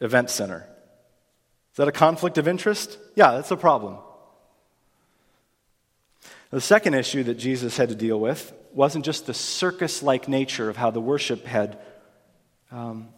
event 0.01 0.31
center. 0.31 0.67
Is 1.73 1.77
that 1.77 1.89
a 1.89 1.93
conflict 1.93 2.39
of 2.39 2.49
interest? 2.49 2.99
Yeah, 3.15 3.33
that's 3.33 3.51
a 3.51 3.57
problem. 3.57 3.99
The 6.51 6.61
second 6.61 6.95
issue 6.95 7.23
that 7.25 7.35
Jesus 7.35 7.77
had 7.77 7.91
to 7.91 7.95
deal 7.95 8.19
with 8.19 8.53
wasn't 8.73 9.05
just 9.05 9.27
the 9.27 9.35
circus 9.35 10.03
like 10.03 10.29
nature 10.29 10.69
of 10.69 10.77
how 10.77 10.91
the 10.91 11.01
worship 11.01 11.45
had 11.45 11.79
um, 12.71 13.09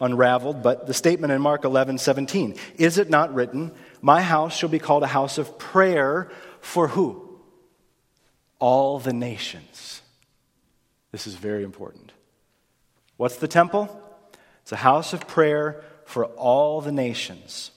unraveled, 0.00 0.62
but 0.62 0.86
the 0.86 0.94
statement 0.94 1.32
in 1.32 1.40
Mark 1.40 1.64
11 1.64 1.98
17. 1.98 2.56
Is 2.76 2.98
it 2.98 3.10
not 3.10 3.34
written, 3.34 3.72
My 4.00 4.22
house 4.22 4.56
shall 4.56 4.68
be 4.68 4.78
called 4.78 5.02
a 5.02 5.08
house 5.08 5.38
of 5.38 5.58
prayer 5.58 6.30
for 6.60 6.88
who? 6.88 7.38
All 8.58 8.98
the 8.98 9.12
nations. 9.12 10.02
This 11.12 11.26
is 11.26 11.34
very 11.34 11.64
important. 11.64 12.12
What's 13.16 13.36
the 13.36 13.48
temple? 13.48 14.00
It's 14.62 14.72
a 14.72 14.76
house 14.76 15.12
of 15.12 15.26
prayer 15.26 15.82
for 16.04 16.26
all 16.26 16.80
the 16.80 16.92
nations. 16.92 17.70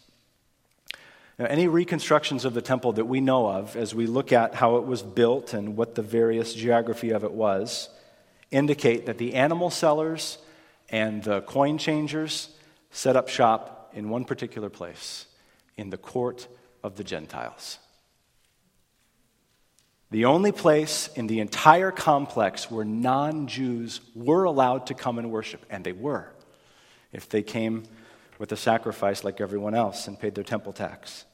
Now, 1.40 1.46
any 1.46 1.68
reconstructions 1.68 2.46
of 2.46 2.54
the 2.54 2.62
temple 2.62 2.94
that 2.94 3.06
we 3.06 3.20
know 3.20 3.48
of, 3.48 3.76
as 3.76 3.96
we 3.96 4.06
look 4.06 4.32
at 4.32 4.54
how 4.54 4.78
it 4.78 4.86
was 4.86 5.02
built 5.02 5.54
and 5.54 5.76
what 5.76 5.96
the 5.96 6.04
various 6.04 6.54
geography 6.54 7.10
of 7.10 7.24
it 7.24 7.32
was, 7.32 7.90
indicate 8.52 9.08
that 9.08 9.18
the 9.18 9.34
animal 9.34 9.72
sellers 9.72 10.38
and 10.94 11.24
the 11.24 11.42
coin 11.42 11.80
changers 11.80 12.50
set 12.92 13.16
up 13.16 13.28
shop 13.28 13.90
in 13.96 14.10
one 14.10 14.26
particular 14.26 14.70
place, 14.70 15.26
in 15.76 15.90
the 15.90 15.98
court 15.98 16.48
of 16.84 16.98
the 16.98 17.04
Gentiles. 17.04 17.80
The 20.12 20.26
only 20.26 20.52
place 20.52 21.10
in 21.16 21.26
the 21.26 21.40
entire 21.40 21.90
complex 21.90 22.70
where 22.70 22.86
non 22.86 23.48
Jews 23.48 24.02
were 24.14 24.44
allowed 24.44 24.86
to 24.88 24.94
come 24.94 25.18
and 25.18 25.32
worship, 25.32 25.66
and 25.68 25.84
they 25.84 25.94
were, 25.94 26.32
if 27.12 27.28
they 27.28 27.42
came 27.42 27.86
with 28.38 28.52
a 28.52 28.58
sacrifice 28.58 29.24
like 29.24 29.42
everyone 29.42 29.74
else 29.74 30.08
and 30.08 30.20
paid 30.20 30.36
their 30.36 30.44
temple 30.44 30.74
tax. 30.74 31.26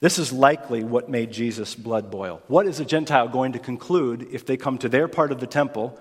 This 0.00 0.18
is 0.18 0.30
likely 0.30 0.84
what 0.84 1.08
made 1.08 1.32
Jesus' 1.32 1.74
blood 1.74 2.10
boil. 2.10 2.42
What 2.48 2.66
is 2.66 2.80
a 2.80 2.84
Gentile 2.84 3.28
going 3.28 3.52
to 3.52 3.58
conclude 3.58 4.28
if 4.30 4.44
they 4.44 4.58
come 4.58 4.76
to 4.78 4.90
their 4.90 5.08
part 5.08 5.32
of 5.32 5.40
the 5.40 5.46
temple 5.46 5.98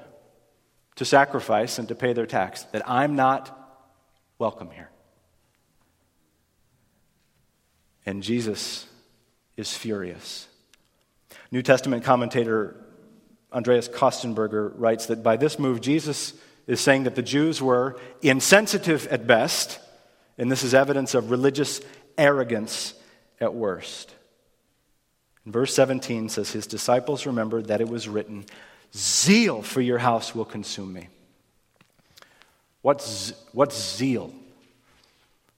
to 0.96 1.06
sacrifice 1.06 1.80
and 1.80 1.88
to 1.88 1.96
pay 1.96 2.14
their 2.14 2.26
tax? 2.26 2.64
That 2.66 2.88
I'm 2.90 3.16
not 3.16 3.58
welcome 4.38 4.70
here. 4.72 4.90
And 8.06 8.24
Jesus 8.24 8.88
is 9.58 9.76
furious. 9.76 10.48
New 11.52 11.62
Testament 11.62 12.04
commentator 12.04 12.76
Andreas 13.54 13.90
Kostenberger 13.90 14.72
writes 14.76 15.08
that 15.08 15.24
by 15.24 15.38
this 15.38 15.60
move, 15.60 15.82
Jesus 15.82 16.34
is 16.68 16.80
saying 16.80 17.04
that 17.04 17.16
the 17.16 17.22
Jews 17.22 17.62
were 17.62 18.00
insensitive 18.22 19.08
at 19.08 19.28
best, 19.28 19.80
and 20.38 20.52
this 20.52 20.64
is 20.64 20.74
evidence 20.74 21.14
of 21.14 21.32
religious 21.32 21.82
arrogance 22.18 22.94
at 23.40 23.54
worst. 23.54 24.14
And 25.44 25.54
verse 25.54 25.74
17 25.74 26.30
says, 26.30 26.52
His 26.52 26.68
disciples 26.68 27.26
remembered 27.26 27.68
that 27.68 27.82
it 27.82 27.90
was 27.90 28.08
written, 28.08 28.46
Zeal 28.96 29.62
for 29.62 29.82
your 29.82 29.98
house 29.98 30.36
will 30.36 30.46
consume 30.46 30.92
me. 30.94 31.08
What's, 32.82 33.34
what's 33.54 33.96
zeal? 33.96 34.34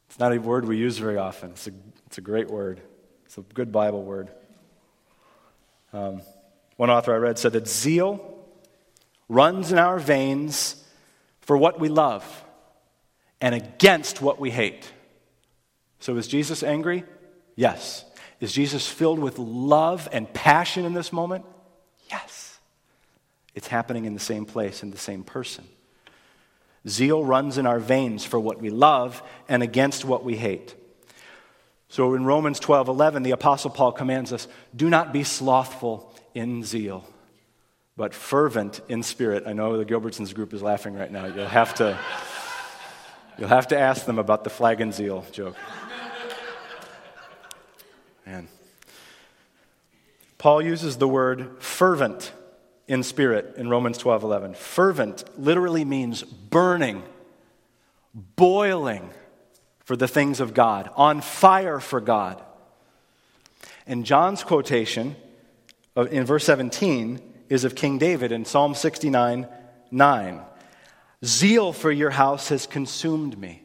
It's 0.09 0.19
not 0.19 0.33
a 0.33 0.37
word 0.39 0.65
we 0.65 0.77
use 0.77 0.97
very 0.97 1.17
often. 1.17 1.51
It's 1.51 1.67
a, 1.67 1.71
it's 2.05 2.17
a 2.17 2.21
great 2.21 2.49
word, 2.49 2.81
it's 3.25 3.37
a 3.37 3.41
good 3.41 3.71
Bible 3.71 4.03
word. 4.03 4.29
Um, 5.93 6.21
one 6.75 6.89
author 6.89 7.13
I 7.13 7.17
read 7.17 7.39
said 7.39 7.53
that 7.53 7.67
zeal 7.67 8.45
runs 9.29 9.71
in 9.71 9.77
our 9.77 9.99
veins 9.99 10.83
for 11.41 11.57
what 11.57 11.79
we 11.79 11.89
love 11.89 12.43
and 13.41 13.55
against 13.55 14.21
what 14.21 14.39
we 14.39 14.51
hate. 14.51 14.91
So 15.99 16.15
is 16.17 16.27
Jesus 16.27 16.63
angry? 16.63 17.03
Yes. 17.55 18.05
Is 18.39 18.51
Jesus 18.51 18.87
filled 18.87 19.19
with 19.19 19.39
love 19.39 20.09
and 20.11 20.31
passion 20.33 20.85
in 20.85 20.93
this 20.93 21.13
moment? 21.13 21.45
It's 23.55 23.67
happening 23.67 24.05
in 24.05 24.13
the 24.13 24.19
same 24.19 24.45
place, 24.45 24.83
in 24.83 24.91
the 24.91 24.97
same 24.97 25.23
person. 25.23 25.65
Zeal 26.87 27.23
runs 27.23 27.57
in 27.57 27.65
our 27.65 27.79
veins 27.79 28.25
for 28.25 28.39
what 28.39 28.59
we 28.59 28.69
love 28.69 29.23
and 29.47 29.63
against 29.63 30.03
what 30.03 30.23
we 30.23 30.35
hate. 30.35 30.75
So 31.87 32.15
in 32.15 32.25
Romans 32.25 32.59
12 32.59 32.87
11, 32.87 33.23
the 33.23 33.31
Apostle 33.31 33.69
Paul 33.69 33.91
commands 33.91 34.33
us 34.33 34.47
do 34.75 34.89
not 34.89 35.13
be 35.13 35.23
slothful 35.23 36.13
in 36.33 36.63
zeal, 36.63 37.05
but 37.95 38.13
fervent 38.13 38.81
in 38.89 39.03
spirit. 39.03 39.43
I 39.45 39.53
know 39.53 39.77
the 39.77 39.85
Gilbertsons 39.85 40.33
group 40.33 40.53
is 40.53 40.61
laughing 40.61 40.95
right 40.95 41.11
now. 41.11 41.25
You'll 41.25 41.45
have 41.45 41.75
to, 41.75 41.97
you'll 43.37 43.49
have 43.49 43.67
to 43.67 43.79
ask 43.79 44.05
them 44.05 44.19
about 44.19 44.43
the 44.43 44.49
flag 44.49 44.81
and 44.81 44.93
zeal 44.93 45.23
joke. 45.31 45.55
Man. 48.25 48.47
Paul 50.37 50.61
uses 50.61 50.97
the 50.97 51.07
word 51.07 51.61
fervent 51.61 52.33
in 52.87 53.03
spirit 53.03 53.55
in 53.57 53.69
Romans 53.69 53.97
12 53.97 54.23
11. 54.23 54.53
Fervent 54.55 55.23
literally 55.39 55.85
means 55.85 56.23
burning, 56.23 57.03
boiling 58.13 59.09
for 59.85 59.95
the 59.95 60.07
things 60.07 60.39
of 60.39 60.53
God, 60.53 60.89
on 60.95 61.21
fire 61.21 61.79
for 61.79 62.01
God. 62.01 62.41
And 63.85 64.05
John's 64.05 64.43
quotation 64.43 65.15
in 65.95 66.25
verse 66.25 66.45
17 66.45 67.21
is 67.49 67.63
of 67.63 67.75
King 67.75 67.97
David 67.97 68.31
in 68.31 68.45
Psalm 68.45 68.75
69 68.75 69.47
9. 69.91 70.41
Zeal 71.23 71.71
for 71.71 71.91
your 71.91 72.09
house 72.09 72.49
has 72.49 72.65
consumed 72.65 73.37
me. 73.37 73.63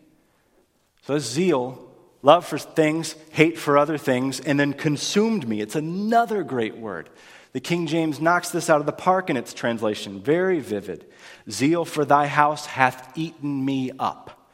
So, 1.02 1.18
zeal 1.18 1.88
love 2.22 2.44
for 2.44 2.58
things, 2.58 3.14
hate 3.30 3.58
for 3.58 3.78
other 3.78 3.96
things, 3.96 4.40
and 4.40 4.60
then 4.60 4.72
consumed 4.72 5.48
me. 5.48 5.60
It's 5.60 5.76
another 5.76 6.42
great 6.42 6.76
word. 6.76 7.08
The 7.52 7.60
King 7.60 7.86
James 7.86 8.20
knocks 8.20 8.50
this 8.50 8.68
out 8.68 8.80
of 8.80 8.86
the 8.86 8.92
park 8.92 9.30
in 9.30 9.36
its 9.36 9.54
translation. 9.54 10.20
Very 10.20 10.60
vivid. 10.60 11.06
Zeal 11.50 11.84
for 11.84 12.04
thy 12.04 12.26
house 12.26 12.66
hath 12.66 13.16
eaten 13.16 13.64
me 13.64 13.90
up. 13.98 14.46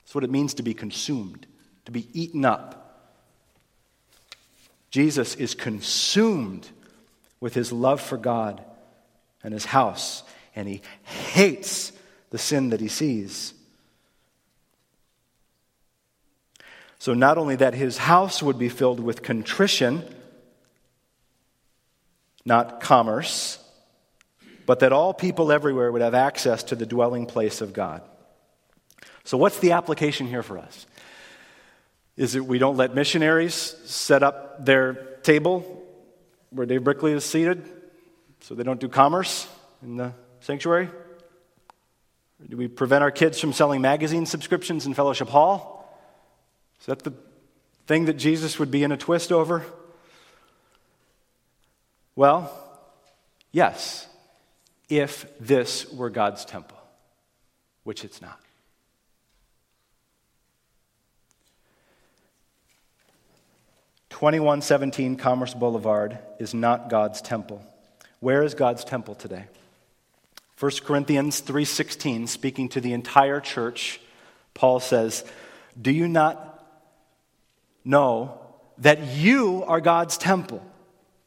That's 0.00 0.14
what 0.14 0.24
it 0.24 0.30
means 0.30 0.54
to 0.54 0.62
be 0.62 0.74
consumed, 0.74 1.46
to 1.84 1.92
be 1.92 2.08
eaten 2.12 2.44
up. 2.44 2.78
Jesus 4.90 5.34
is 5.34 5.54
consumed 5.54 6.68
with 7.40 7.54
his 7.54 7.72
love 7.72 8.00
for 8.00 8.16
God 8.16 8.64
and 9.42 9.52
his 9.52 9.66
house, 9.66 10.22
and 10.56 10.66
he 10.66 10.80
hates 11.02 11.92
the 12.30 12.38
sin 12.38 12.70
that 12.70 12.80
he 12.80 12.88
sees. 12.88 13.52
So, 16.98 17.14
not 17.14 17.38
only 17.38 17.56
that 17.56 17.74
his 17.74 17.98
house 17.98 18.42
would 18.42 18.58
be 18.58 18.68
filled 18.68 18.98
with 18.98 19.22
contrition, 19.22 20.02
not 22.48 22.80
commerce, 22.80 23.62
but 24.66 24.80
that 24.80 24.92
all 24.92 25.14
people 25.14 25.52
everywhere 25.52 25.92
would 25.92 26.02
have 26.02 26.14
access 26.14 26.64
to 26.64 26.74
the 26.74 26.86
dwelling 26.86 27.26
place 27.26 27.60
of 27.60 27.72
God. 27.72 28.02
So, 29.22 29.38
what's 29.38 29.60
the 29.60 29.72
application 29.72 30.26
here 30.26 30.42
for 30.42 30.58
us? 30.58 30.86
Is 32.16 32.34
it 32.34 32.44
we 32.44 32.58
don't 32.58 32.76
let 32.76 32.94
missionaries 32.94 33.54
set 33.84 34.24
up 34.24 34.64
their 34.64 34.94
table 35.22 35.84
where 36.50 36.66
Dave 36.66 36.82
Brickley 36.82 37.12
is 37.12 37.24
seated 37.24 37.68
so 38.40 38.54
they 38.54 38.64
don't 38.64 38.80
do 38.80 38.88
commerce 38.88 39.46
in 39.82 39.96
the 39.96 40.12
sanctuary? 40.40 40.88
Do 42.48 42.56
we 42.56 42.68
prevent 42.68 43.02
our 43.02 43.10
kids 43.10 43.38
from 43.38 43.52
selling 43.52 43.80
magazine 43.80 44.24
subscriptions 44.24 44.86
in 44.86 44.94
Fellowship 44.94 45.28
Hall? 45.28 45.84
Is 46.80 46.86
that 46.86 47.00
the 47.00 47.12
thing 47.86 48.06
that 48.06 48.14
Jesus 48.14 48.58
would 48.58 48.70
be 48.70 48.82
in 48.82 48.92
a 48.92 48.96
twist 48.96 49.30
over? 49.32 49.64
Well, 52.18 52.52
yes, 53.52 54.08
if 54.88 55.24
this 55.38 55.88
were 55.92 56.10
God's 56.10 56.44
temple, 56.44 56.76
which 57.84 58.04
it's 58.04 58.20
not. 58.20 58.40
Twenty-one 64.10 64.62
seventeen 64.62 65.14
Commerce 65.14 65.54
Boulevard 65.54 66.18
is 66.40 66.54
not 66.54 66.90
God's 66.90 67.22
temple. 67.22 67.62
Where 68.18 68.42
is 68.42 68.54
God's 68.54 68.82
temple 68.82 69.14
today? 69.14 69.44
1 70.58 70.72
Corinthians 70.84 71.40
3:16 71.40 72.26
speaking 72.26 72.68
to 72.70 72.80
the 72.80 72.94
entire 72.94 73.38
church 73.38 74.00
Paul 74.54 74.80
says, 74.80 75.24
"Do 75.80 75.92
you 75.92 76.08
not 76.08 76.66
know 77.84 78.40
that 78.78 79.06
you 79.06 79.62
are 79.68 79.80
God's 79.80 80.18
temple, 80.18 80.64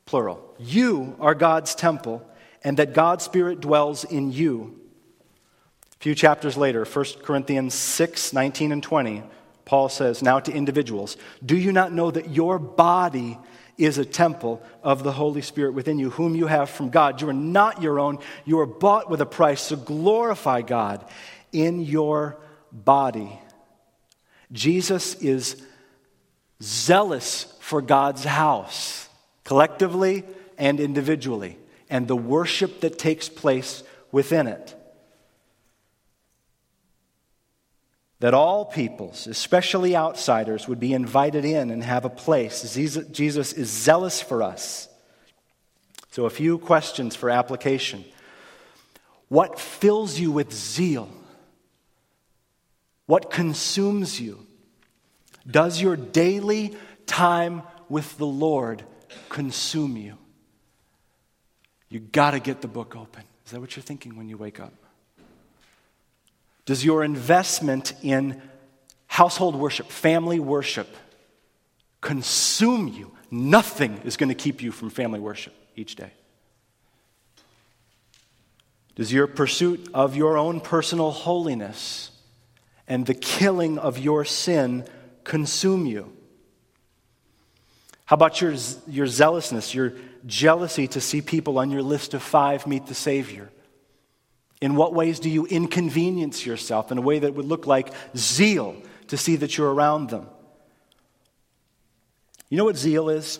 plural. 0.05 0.55
You 0.59 1.15
are 1.19 1.35
God's 1.35 1.75
temple, 1.75 2.27
and 2.63 2.77
that 2.77 2.93
God's 2.93 3.23
Spirit 3.23 3.59
dwells 3.59 4.03
in 4.03 4.31
you. 4.31 4.79
A 5.93 6.03
few 6.03 6.15
chapters 6.15 6.57
later, 6.57 6.85
1 6.85 7.05
Corinthians 7.23 7.73
6 7.73 8.33
19 8.33 8.71
and 8.71 8.83
20, 8.83 9.23
Paul 9.65 9.89
says, 9.89 10.21
Now 10.21 10.39
to 10.39 10.51
individuals, 10.51 11.17
do 11.45 11.55
you 11.55 11.71
not 11.71 11.93
know 11.93 12.11
that 12.11 12.29
your 12.29 12.59
body 12.59 13.37
is 13.77 13.97
a 13.97 14.05
temple 14.05 14.61
of 14.83 15.03
the 15.03 15.11
Holy 15.11 15.41
Spirit 15.41 15.73
within 15.73 15.97
you, 15.97 16.09
whom 16.11 16.35
you 16.35 16.47
have 16.47 16.69
from 16.69 16.89
God? 16.89 17.21
You 17.21 17.29
are 17.29 17.33
not 17.33 17.81
your 17.81 17.99
own, 17.99 18.19
you 18.45 18.59
are 18.59 18.65
bought 18.65 19.09
with 19.09 19.21
a 19.21 19.25
price, 19.25 19.61
so 19.61 19.75
glorify 19.75 20.61
God 20.61 21.05
in 21.51 21.81
your 21.81 22.37
body. 22.71 23.39
Jesus 24.51 25.15
is 25.15 25.61
zealous 26.61 27.45
for 27.59 27.81
God's 27.81 28.23
house, 28.23 29.07
collectively 29.51 30.23
and 30.57 30.79
individually, 30.79 31.57
and 31.89 32.07
the 32.07 32.15
worship 32.15 32.79
that 32.79 32.97
takes 32.97 33.27
place 33.27 33.83
within 34.09 34.47
it. 34.47 34.73
That 38.21 38.33
all 38.33 38.63
peoples, 38.63 39.27
especially 39.27 39.93
outsiders, 39.93 40.69
would 40.69 40.79
be 40.79 40.93
invited 40.93 41.43
in 41.43 41.69
and 41.69 41.83
have 41.83 42.05
a 42.05 42.09
place. 42.09 42.73
Jesus 43.11 43.51
is 43.51 43.69
zealous 43.69 44.21
for 44.21 44.41
us. 44.41 44.87
So, 46.11 46.23
a 46.23 46.29
few 46.29 46.57
questions 46.57 47.17
for 47.17 47.29
application. 47.29 48.05
What 49.27 49.59
fills 49.59 50.17
you 50.17 50.31
with 50.31 50.53
zeal? 50.53 51.09
What 53.05 53.29
consumes 53.29 54.17
you? 54.17 54.47
Does 55.45 55.81
your 55.81 55.97
daily 55.97 56.73
time 57.05 57.63
with 57.89 58.17
the 58.17 58.25
Lord 58.25 58.85
consume 59.29 59.97
you? 59.97 60.17
You 61.89 61.99
got 61.99 62.31
to 62.31 62.39
get 62.39 62.61
the 62.61 62.67
book 62.67 62.95
open. 62.95 63.23
Is 63.45 63.51
that 63.51 63.59
what 63.59 63.75
you're 63.75 63.83
thinking 63.83 64.15
when 64.15 64.29
you 64.29 64.37
wake 64.37 64.59
up? 64.59 64.73
Does 66.65 66.85
your 66.85 67.03
investment 67.03 67.93
in 68.01 68.41
household 69.07 69.55
worship, 69.55 69.87
family 69.87 70.39
worship, 70.39 70.87
consume 71.99 72.87
you? 72.87 73.11
Nothing 73.29 73.99
is 74.05 74.15
going 74.15 74.29
to 74.29 74.35
keep 74.35 74.61
you 74.61 74.71
from 74.71 74.89
family 74.89 75.19
worship 75.19 75.53
each 75.75 75.95
day. 75.95 76.11
Does 78.95 79.11
your 79.11 79.27
pursuit 79.27 79.89
of 79.93 80.15
your 80.15 80.37
own 80.37 80.61
personal 80.61 81.11
holiness 81.11 82.11
and 82.87 83.05
the 83.05 83.13
killing 83.13 83.77
of 83.77 83.97
your 83.97 84.25
sin 84.25 84.85
consume 85.23 85.85
you? 85.85 86.15
How 88.11 88.15
about 88.15 88.41
your, 88.41 88.53
your 88.87 89.07
zealousness, 89.07 89.73
your 89.73 89.93
jealousy 90.25 90.85
to 90.89 90.99
see 90.99 91.21
people 91.21 91.57
on 91.57 91.71
your 91.71 91.81
list 91.81 92.13
of 92.13 92.21
five 92.21 92.67
meet 92.67 92.87
the 92.87 92.93
Savior? 92.93 93.49
In 94.59 94.75
what 94.75 94.93
ways 94.93 95.21
do 95.21 95.29
you 95.29 95.45
inconvenience 95.45 96.45
yourself 96.45 96.91
in 96.91 96.97
a 96.97 97.01
way 97.01 97.19
that 97.19 97.35
would 97.35 97.45
look 97.45 97.67
like 97.67 97.93
zeal 98.17 98.75
to 99.07 99.15
see 99.15 99.37
that 99.37 99.57
you're 99.57 99.73
around 99.73 100.09
them? 100.09 100.27
You 102.49 102.57
know 102.57 102.65
what 102.65 102.75
zeal 102.75 103.07
is? 103.07 103.39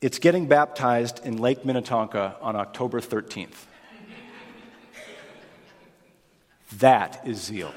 It's 0.00 0.18
getting 0.18 0.46
baptized 0.46 1.20
in 1.26 1.36
Lake 1.36 1.62
Minnetonka 1.62 2.36
on 2.40 2.56
October 2.56 3.02
13th. 3.02 3.66
that 6.78 7.20
is 7.26 7.42
zeal. 7.42 7.74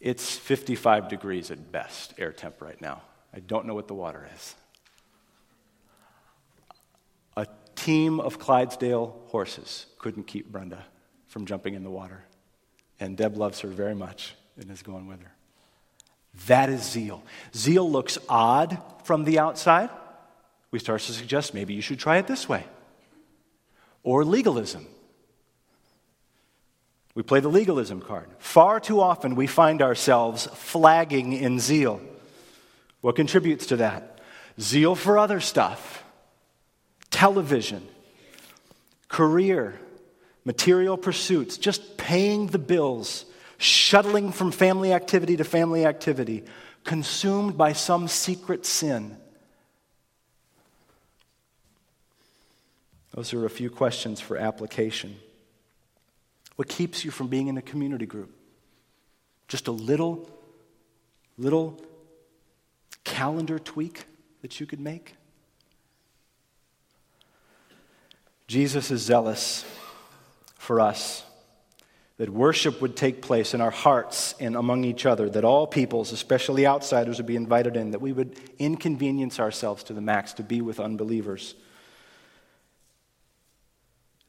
It's 0.00 0.36
55 0.36 1.08
degrees 1.08 1.52
at 1.52 1.70
best, 1.70 2.14
air 2.18 2.32
temp 2.32 2.60
right 2.60 2.80
now. 2.80 3.02
I 3.36 3.40
don't 3.40 3.66
know 3.66 3.74
what 3.74 3.86
the 3.86 3.94
water 3.94 4.26
is. 4.34 4.54
A 7.36 7.46
team 7.74 8.18
of 8.18 8.38
Clydesdale 8.38 9.14
horses 9.26 9.84
couldn't 9.98 10.26
keep 10.26 10.50
Brenda 10.50 10.82
from 11.28 11.44
jumping 11.44 11.74
in 11.74 11.84
the 11.84 11.90
water. 11.90 12.24
And 12.98 13.14
Deb 13.14 13.36
loves 13.36 13.60
her 13.60 13.68
very 13.68 13.94
much 13.94 14.34
and 14.58 14.70
is 14.70 14.82
going 14.82 15.06
with 15.06 15.20
her. 15.20 15.32
That 16.46 16.70
is 16.70 16.82
zeal. 16.82 17.22
Zeal 17.54 17.90
looks 17.90 18.16
odd 18.26 18.80
from 19.04 19.24
the 19.24 19.38
outside. 19.38 19.90
We 20.70 20.78
start 20.78 21.02
to 21.02 21.12
suggest 21.12 21.52
maybe 21.52 21.74
you 21.74 21.82
should 21.82 21.98
try 21.98 22.16
it 22.16 22.26
this 22.26 22.48
way. 22.48 22.64
Or 24.02 24.24
legalism. 24.24 24.86
We 27.14 27.22
play 27.22 27.40
the 27.40 27.48
legalism 27.48 28.00
card. 28.00 28.28
Far 28.38 28.80
too 28.80 29.00
often 29.00 29.34
we 29.36 29.46
find 29.46 29.82
ourselves 29.82 30.46
flagging 30.54 31.34
in 31.34 31.60
zeal. 31.60 32.00
What 33.00 33.16
contributes 33.16 33.66
to 33.66 33.76
that? 33.76 34.20
Zeal 34.60 34.94
for 34.94 35.18
other 35.18 35.40
stuff, 35.40 36.04
television, 37.10 37.86
career, 39.08 39.78
material 40.44 40.96
pursuits, 40.96 41.58
just 41.58 41.96
paying 41.96 42.46
the 42.48 42.58
bills, 42.58 43.26
shuttling 43.58 44.32
from 44.32 44.50
family 44.50 44.92
activity 44.92 45.36
to 45.36 45.44
family 45.44 45.84
activity, 45.84 46.44
consumed 46.84 47.58
by 47.58 47.72
some 47.72 48.08
secret 48.08 48.64
sin. 48.64 49.16
Those 53.12 53.32
are 53.32 53.44
a 53.44 53.50
few 53.50 53.70
questions 53.70 54.20
for 54.20 54.36
application. 54.36 55.16
What 56.56 56.68
keeps 56.68 57.04
you 57.04 57.10
from 57.10 57.28
being 57.28 57.48
in 57.48 57.56
a 57.56 57.62
community 57.62 58.06
group? 58.06 58.30
Just 59.48 59.68
a 59.68 59.72
little, 59.72 60.30
little 61.38 61.80
calendar 63.06 63.58
tweak 63.58 64.04
that 64.42 64.60
you 64.60 64.66
could 64.66 64.80
make? 64.80 65.14
Jesus 68.48 68.90
is 68.90 69.00
zealous 69.00 69.64
for 70.58 70.80
us 70.80 71.24
that 72.18 72.30
worship 72.30 72.80
would 72.80 72.96
take 72.96 73.20
place 73.20 73.52
in 73.54 73.60
our 73.60 73.70
hearts 73.70 74.34
and 74.40 74.56
among 74.56 74.84
each 74.84 75.04
other, 75.04 75.28
that 75.28 75.44
all 75.44 75.66
peoples, 75.66 76.12
especially 76.12 76.66
outsiders, 76.66 77.18
would 77.18 77.26
be 77.26 77.36
invited 77.36 77.76
in, 77.76 77.90
that 77.90 78.00
we 78.00 78.12
would 78.12 78.38
inconvenience 78.58 79.38
ourselves 79.38 79.84
to 79.84 79.92
the 79.92 80.00
max 80.00 80.32
to 80.32 80.42
be 80.42 80.60
with 80.62 80.80
unbelievers. 80.80 81.54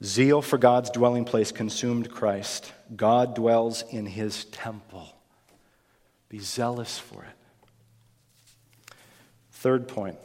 Zeal 0.03 0.41
for 0.41 0.57
God's 0.57 0.89
dwelling 0.89 1.25
place 1.25 1.51
consumed 1.51 2.11
Christ. 2.11 2.71
God 2.95 3.35
dwells 3.35 3.83
in 3.89 4.05
his 4.05 4.45
temple. 4.45 5.15
Be 6.29 6.39
zealous 6.39 6.99
for 6.99 7.23
it. 7.23 7.46
Third 9.57 9.87
point 9.87 10.19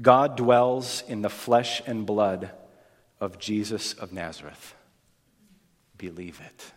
God 0.00 0.36
dwells 0.36 1.02
in 1.08 1.22
the 1.22 1.28
flesh 1.28 1.82
and 1.86 2.06
blood 2.06 2.50
of 3.20 3.38
Jesus 3.38 3.94
of 3.94 4.12
Nazareth. 4.12 4.74
Believe 5.98 6.40
it. 6.44 6.72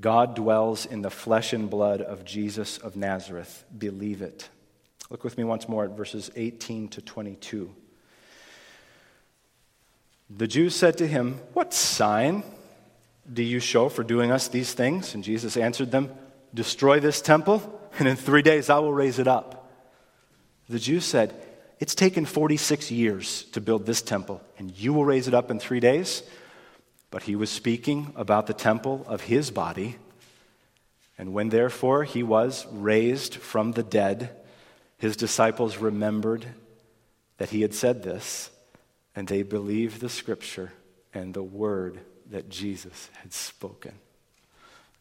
God 0.00 0.34
dwells 0.34 0.86
in 0.86 1.02
the 1.02 1.10
flesh 1.10 1.52
and 1.52 1.68
blood 1.68 2.00
of 2.00 2.24
Jesus 2.24 2.78
of 2.78 2.96
Nazareth. 2.96 3.64
Believe 3.76 4.22
it. 4.22 4.48
Look 5.10 5.24
with 5.24 5.36
me 5.36 5.44
once 5.44 5.68
more 5.68 5.84
at 5.84 5.90
verses 5.90 6.30
18 6.36 6.88
to 6.88 7.02
22. 7.02 7.74
The 10.30 10.46
Jews 10.46 10.74
said 10.74 10.96
to 10.98 11.06
him, 11.06 11.40
What 11.52 11.74
sign 11.74 12.44
do 13.30 13.42
you 13.42 13.58
show 13.60 13.88
for 13.88 14.02
doing 14.02 14.30
us 14.30 14.48
these 14.48 14.72
things? 14.72 15.14
And 15.14 15.22
Jesus 15.22 15.56
answered 15.56 15.90
them, 15.90 16.10
Destroy 16.54 17.00
this 17.00 17.20
temple, 17.20 17.62
and 17.98 18.06
in 18.06 18.16
three 18.16 18.42
days 18.42 18.68
I 18.68 18.78
will 18.78 18.92
raise 18.92 19.18
it 19.18 19.28
up. 19.28 19.70
The 20.68 20.78
Jews 20.78 21.04
said, 21.04 21.34
It's 21.80 21.94
taken 21.94 22.24
46 22.24 22.90
years 22.90 23.44
to 23.52 23.60
build 23.60 23.86
this 23.86 24.02
temple, 24.02 24.40
and 24.58 24.70
you 24.76 24.92
will 24.92 25.04
raise 25.04 25.28
it 25.28 25.34
up 25.34 25.50
in 25.50 25.58
three 25.58 25.80
days. 25.80 26.22
But 27.10 27.24
he 27.24 27.36
was 27.36 27.50
speaking 27.50 28.12
about 28.16 28.46
the 28.46 28.54
temple 28.54 29.04
of 29.06 29.22
his 29.22 29.50
body. 29.50 29.96
And 31.18 31.34
when 31.34 31.50
therefore 31.50 32.04
he 32.04 32.22
was 32.22 32.66
raised 32.70 33.34
from 33.34 33.72
the 33.72 33.82
dead, 33.82 34.30
his 34.98 35.16
disciples 35.16 35.76
remembered 35.76 36.46
that 37.36 37.50
he 37.50 37.62
had 37.62 37.74
said 37.74 38.02
this 38.02 38.50
and 39.14 39.28
they 39.28 39.42
believed 39.42 40.00
the 40.00 40.08
scripture 40.08 40.72
and 41.12 41.34
the 41.34 41.42
word 41.42 42.00
that 42.30 42.48
Jesus 42.48 43.10
had 43.20 43.32
spoken. 43.32 43.92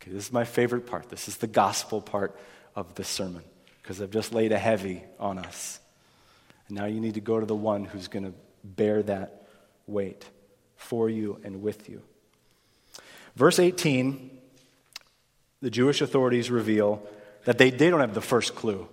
Okay, 0.02 0.12
this 0.12 0.26
is 0.26 0.34
my 0.34 0.46
favorite 0.46 0.88
part. 0.88 1.10
This 1.10 1.28
is 1.28 1.38
the 1.38 1.48
gospel 1.48 2.02
part 2.02 2.38
of 2.76 2.96
the 2.96 3.04
sermon 3.04 3.44
because 3.82 4.02
I've 4.02 4.12
just 4.12 4.34
laid 4.34 4.52
a 4.52 4.58
heavy 4.58 5.04
on 5.20 5.38
us. 5.38 5.80
And 6.68 6.78
now 6.78 6.86
you 6.86 7.00
need 7.00 7.14
to 7.16 7.22
go 7.22 7.40
to 7.40 7.46
the 7.46 7.56
one 7.56 7.86
who's 7.86 8.08
going 8.08 8.26
to 8.26 8.34
bear 8.64 9.04
that 9.04 9.48
weight 9.86 10.26
for 10.76 11.10
you 11.10 11.40
and 11.44 11.62
with 11.62 11.88
you. 11.90 12.02
Verse 13.36 13.60
18, 13.60 14.40
the 15.62 15.70
Jewish 15.70 16.02
authorities 16.02 16.50
reveal 16.50 17.02
that 17.46 17.58
they, 17.58 17.70
they 17.70 17.90
don't 17.90 18.00
have 18.00 18.14
the 18.14 18.22
first 18.22 18.56
clue 18.56 18.88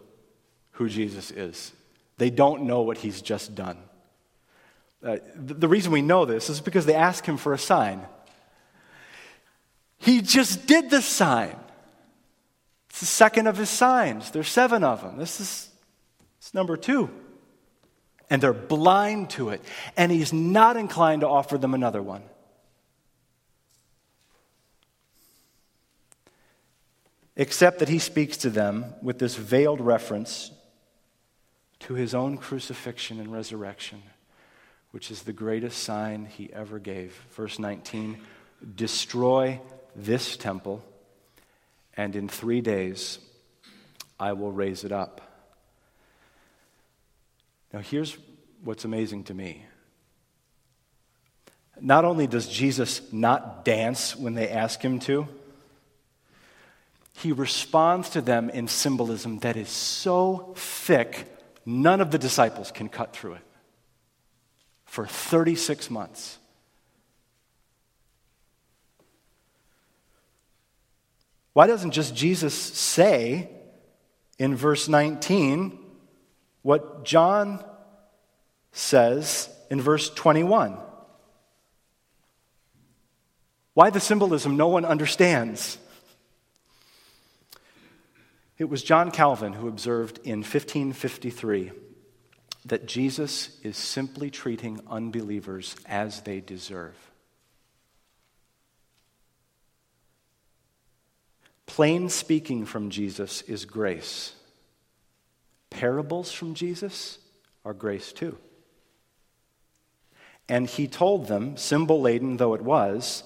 who 0.72 0.88
Jesus 0.88 1.30
is. 1.30 1.72
They 2.18 2.30
don't 2.30 2.64
know 2.64 2.82
what 2.82 2.98
he's 2.98 3.22
just 3.22 3.54
done. 3.54 3.78
Uh, 5.02 5.16
the, 5.34 5.54
the 5.54 5.68
reason 5.68 5.92
we 5.92 6.02
know 6.02 6.24
this 6.24 6.50
is 6.50 6.60
because 6.60 6.84
they 6.84 6.94
ask 6.94 7.24
him 7.24 7.36
for 7.36 7.52
a 7.52 7.58
sign. 7.58 8.02
He 9.98 10.22
just 10.22 10.66
did 10.66 10.90
the 10.90 11.02
sign. 11.02 11.56
It's 12.90 13.00
the 13.00 13.06
second 13.06 13.46
of 13.46 13.56
his 13.56 13.70
signs. 13.70 14.30
There's 14.30 14.48
seven 14.48 14.84
of 14.84 15.02
them. 15.02 15.18
This 15.18 15.40
is 15.40 15.70
it's 16.38 16.54
number 16.54 16.76
two. 16.76 17.10
And 18.30 18.42
they're 18.42 18.52
blind 18.52 19.30
to 19.30 19.50
it. 19.50 19.62
And 19.96 20.12
he's 20.12 20.32
not 20.32 20.76
inclined 20.76 21.22
to 21.22 21.28
offer 21.28 21.58
them 21.58 21.74
another 21.74 22.02
one. 22.02 22.22
Except 27.36 27.78
that 27.78 27.88
he 27.88 27.98
speaks 27.98 28.36
to 28.38 28.50
them 28.50 28.94
with 29.02 29.18
this 29.18 29.36
veiled 29.36 29.80
reference 29.80 30.50
to 31.80 31.94
his 31.94 32.14
own 32.14 32.36
crucifixion 32.36 33.20
and 33.20 33.32
resurrection, 33.32 34.02
which 34.90 35.10
is 35.10 35.22
the 35.22 35.32
greatest 35.32 35.82
sign 35.84 36.24
he 36.26 36.52
ever 36.52 36.78
gave. 36.78 37.12
Verse 37.30 37.58
19 37.58 38.18
Destroy 38.74 39.60
this 40.04 40.36
temple, 40.36 40.82
and 41.96 42.14
in 42.14 42.28
three 42.28 42.60
days 42.60 43.18
I 44.18 44.32
will 44.32 44.52
raise 44.52 44.84
it 44.84 44.92
up. 44.92 45.20
Now, 47.72 47.80
here's 47.80 48.16
what's 48.64 48.84
amazing 48.84 49.24
to 49.24 49.34
me. 49.34 49.64
Not 51.80 52.04
only 52.04 52.26
does 52.26 52.48
Jesus 52.48 53.02
not 53.12 53.64
dance 53.64 54.16
when 54.16 54.34
they 54.34 54.48
ask 54.48 54.80
him 54.80 54.98
to, 55.00 55.28
he 57.18 57.32
responds 57.32 58.10
to 58.10 58.20
them 58.20 58.48
in 58.50 58.68
symbolism 58.68 59.38
that 59.40 59.56
is 59.56 59.68
so 59.68 60.54
thick, 60.56 61.26
none 61.66 62.00
of 62.00 62.10
the 62.10 62.18
disciples 62.18 62.70
can 62.70 62.88
cut 62.88 63.12
through 63.12 63.34
it. 63.34 63.42
For 64.86 65.06
36 65.06 65.90
months. 65.90 66.38
Why 71.58 71.66
doesn't 71.66 71.90
just 71.90 72.14
Jesus 72.14 72.54
say 72.54 73.50
in 74.38 74.54
verse 74.54 74.88
19, 74.88 75.76
what 76.62 77.04
John 77.04 77.64
says 78.70 79.48
in 79.68 79.80
verse 79.80 80.08
21. 80.08 80.78
Why 83.74 83.90
the 83.90 83.98
symbolism 83.98 84.56
no 84.56 84.68
one 84.68 84.84
understands. 84.84 85.78
It 88.56 88.68
was 88.68 88.84
John 88.84 89.10
Calvin 89.10 89.54
who 89.54 89.66
observed 89.66 90.20
in 90.22 90.44
1553 90.44 91.72
that 92.66 92.86
Jesus 92.86 93.58
is 93.64 93.76
simply 93.76 94.30
treating 94.30 94.78
unbelievers 94.88 95.74
as 95.86 96.20
they 96.20 96.40
deserve. 96.40 97.07
Plain 101.68 102.08
speaking 102.08 102.64
from 102.64 102.88
Jesus 102.88 103.42
is 103.42 103.66
grace. 103.66 104.34
Parables 105.68 106.32
from 106.32 106.54
Jesus 106.54 107.18
are 107.62 107.74
grace 107.74 108.10
too. 108.12 108.36
And 110.48 110.66
he 110.66 110.88
told 110.88 111.28
them, 111.28 111.58
symbol 111.58 112.00
laden 112.00 112.38
though 112.38 112.54
it 112.54 112.62
was, 112.62 113.22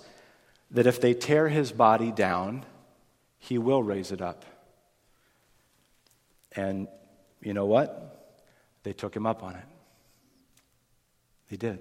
that 0.73 0.89
if 0.89 1.01
they 1.01 1.15
tear 1.15 1.49
his 1.49 1.71
body 1.71 2.11
down, 2.11 2.67
he 3.39 3.59
will 3.59 3.83
raise 3.83 4.11
it 4.11 4.21
up. 4.21 4.45
And 6.57 6.89
you 7.41 7.55
know 7.55 7.67
what? 7.67 8.35
They 8.83 8.93
took 8.93 9.15
him 9.15 9.25
up 9.25 9.45
on 9.45 9.55
it. 9.55 9.65
They 11.49 11.57
did. 11.57 11.79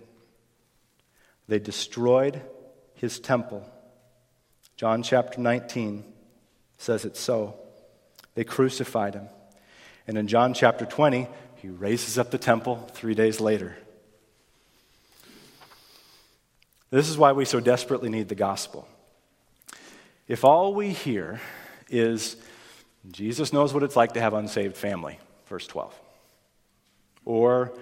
They 1.48 1.58
destroyed 1.58 2.40
his 2.94 3.20
temple. 3.20 3.68
John 4.78 5.02
chapter 5.02 5.42
19 5.42 6.06
says 6.82 7.06
it 7.06 7.16
so. 7.16 7.56
They 8.34 8.44
crucified 8.44 9.14
him. 9.14 9.30
And 10.08 10.18
in 10.18 10.28
John 10.28 10.54
chapter 10.54 10.86
20, 10.86 11.28
he 11.58 11.70
raises 11.70 12.18
up 12.18 12.32
the 12.32 12.40
temple 12.40 12.90
three 12.94 13.14
days 13.14 13.40
later. 13.40 13.78
This 16.90 17.08
is 17.08 17.18
why 17.18 17.34
we 17.34 17.46
so 17.46 17.60
desperately 17.60 18.10
need 18.10 18.30
the 18.30 18.36
gospel. 18.36 18.88
If 20.28 20.44
all 20.44 20.74
we 20.74 20.90
hear 20.90 21.40
is 21.90 22.36
Jesus 23.12 23.54
knows 23.54 23.74
what 23.74 23.84
it's 23.84 23.96
like 23.96 24.14
to 24.14 24.22
have 24.22 24.34
unsaved 24.34 24.76
family, 24.76 25.20
verse 25.48 25.68
12, 25.68 25.94
or 27.26 27.74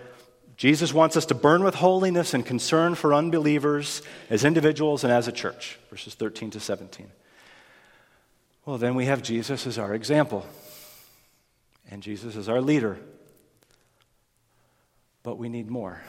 Jesus 0.56 0.94
wants 0.94 1.16
us 1.18 1.26
to 1.28 1.36
burn 1.36 1.64
with 1.64 1.76
holiness 1.76 2.34
and 2.34 2.46
concern 2.46 2.96
for 2.96 3.14
unbelievers 3.14 4.02
as 4.30 4.44
individuals 4.44 5.04
and 5.04 5.12
as 5.12 5.28
a 5.28 5.32
church, 5.32 5.80
verses 5.90 6.16
13 6.16 6.52
to 6.52 6.60
17. 6.60 7.10
Well, 8.70 8.78
then 8.78 8.94
we 8.94 9.06
have 9.06 9.24
Jesus 9.24 9.66
as 9.66 9.80
our 9.80 9.96
example 9.96 10.46
and 11.90 12.04
Jesus 12.04 12.36
as 12.36 12.48
our 12.48 12.62
leader. 12.62 13.00
But 15.24 15.40
we 15.40 15.50
need 15.50 15.72
more. 15.72 16.00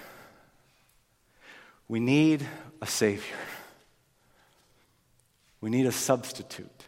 We 1.88 2.00
need 2.00 2.46
a 2.82 2.86
Savior. 2.86 3.38
We 5.62 5.70
need 5.70 5.86
a 5.86 5.90
substitute. 5.90 6.84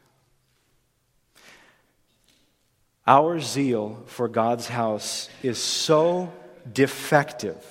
Our 3.06 3.40
zeal 3.40 4.02
for 4.04 4.28
God's 4.28 4.68
house 4.68 5.30
is 5.42 5.56
so 5.56 6.30
defective 6.70 7.64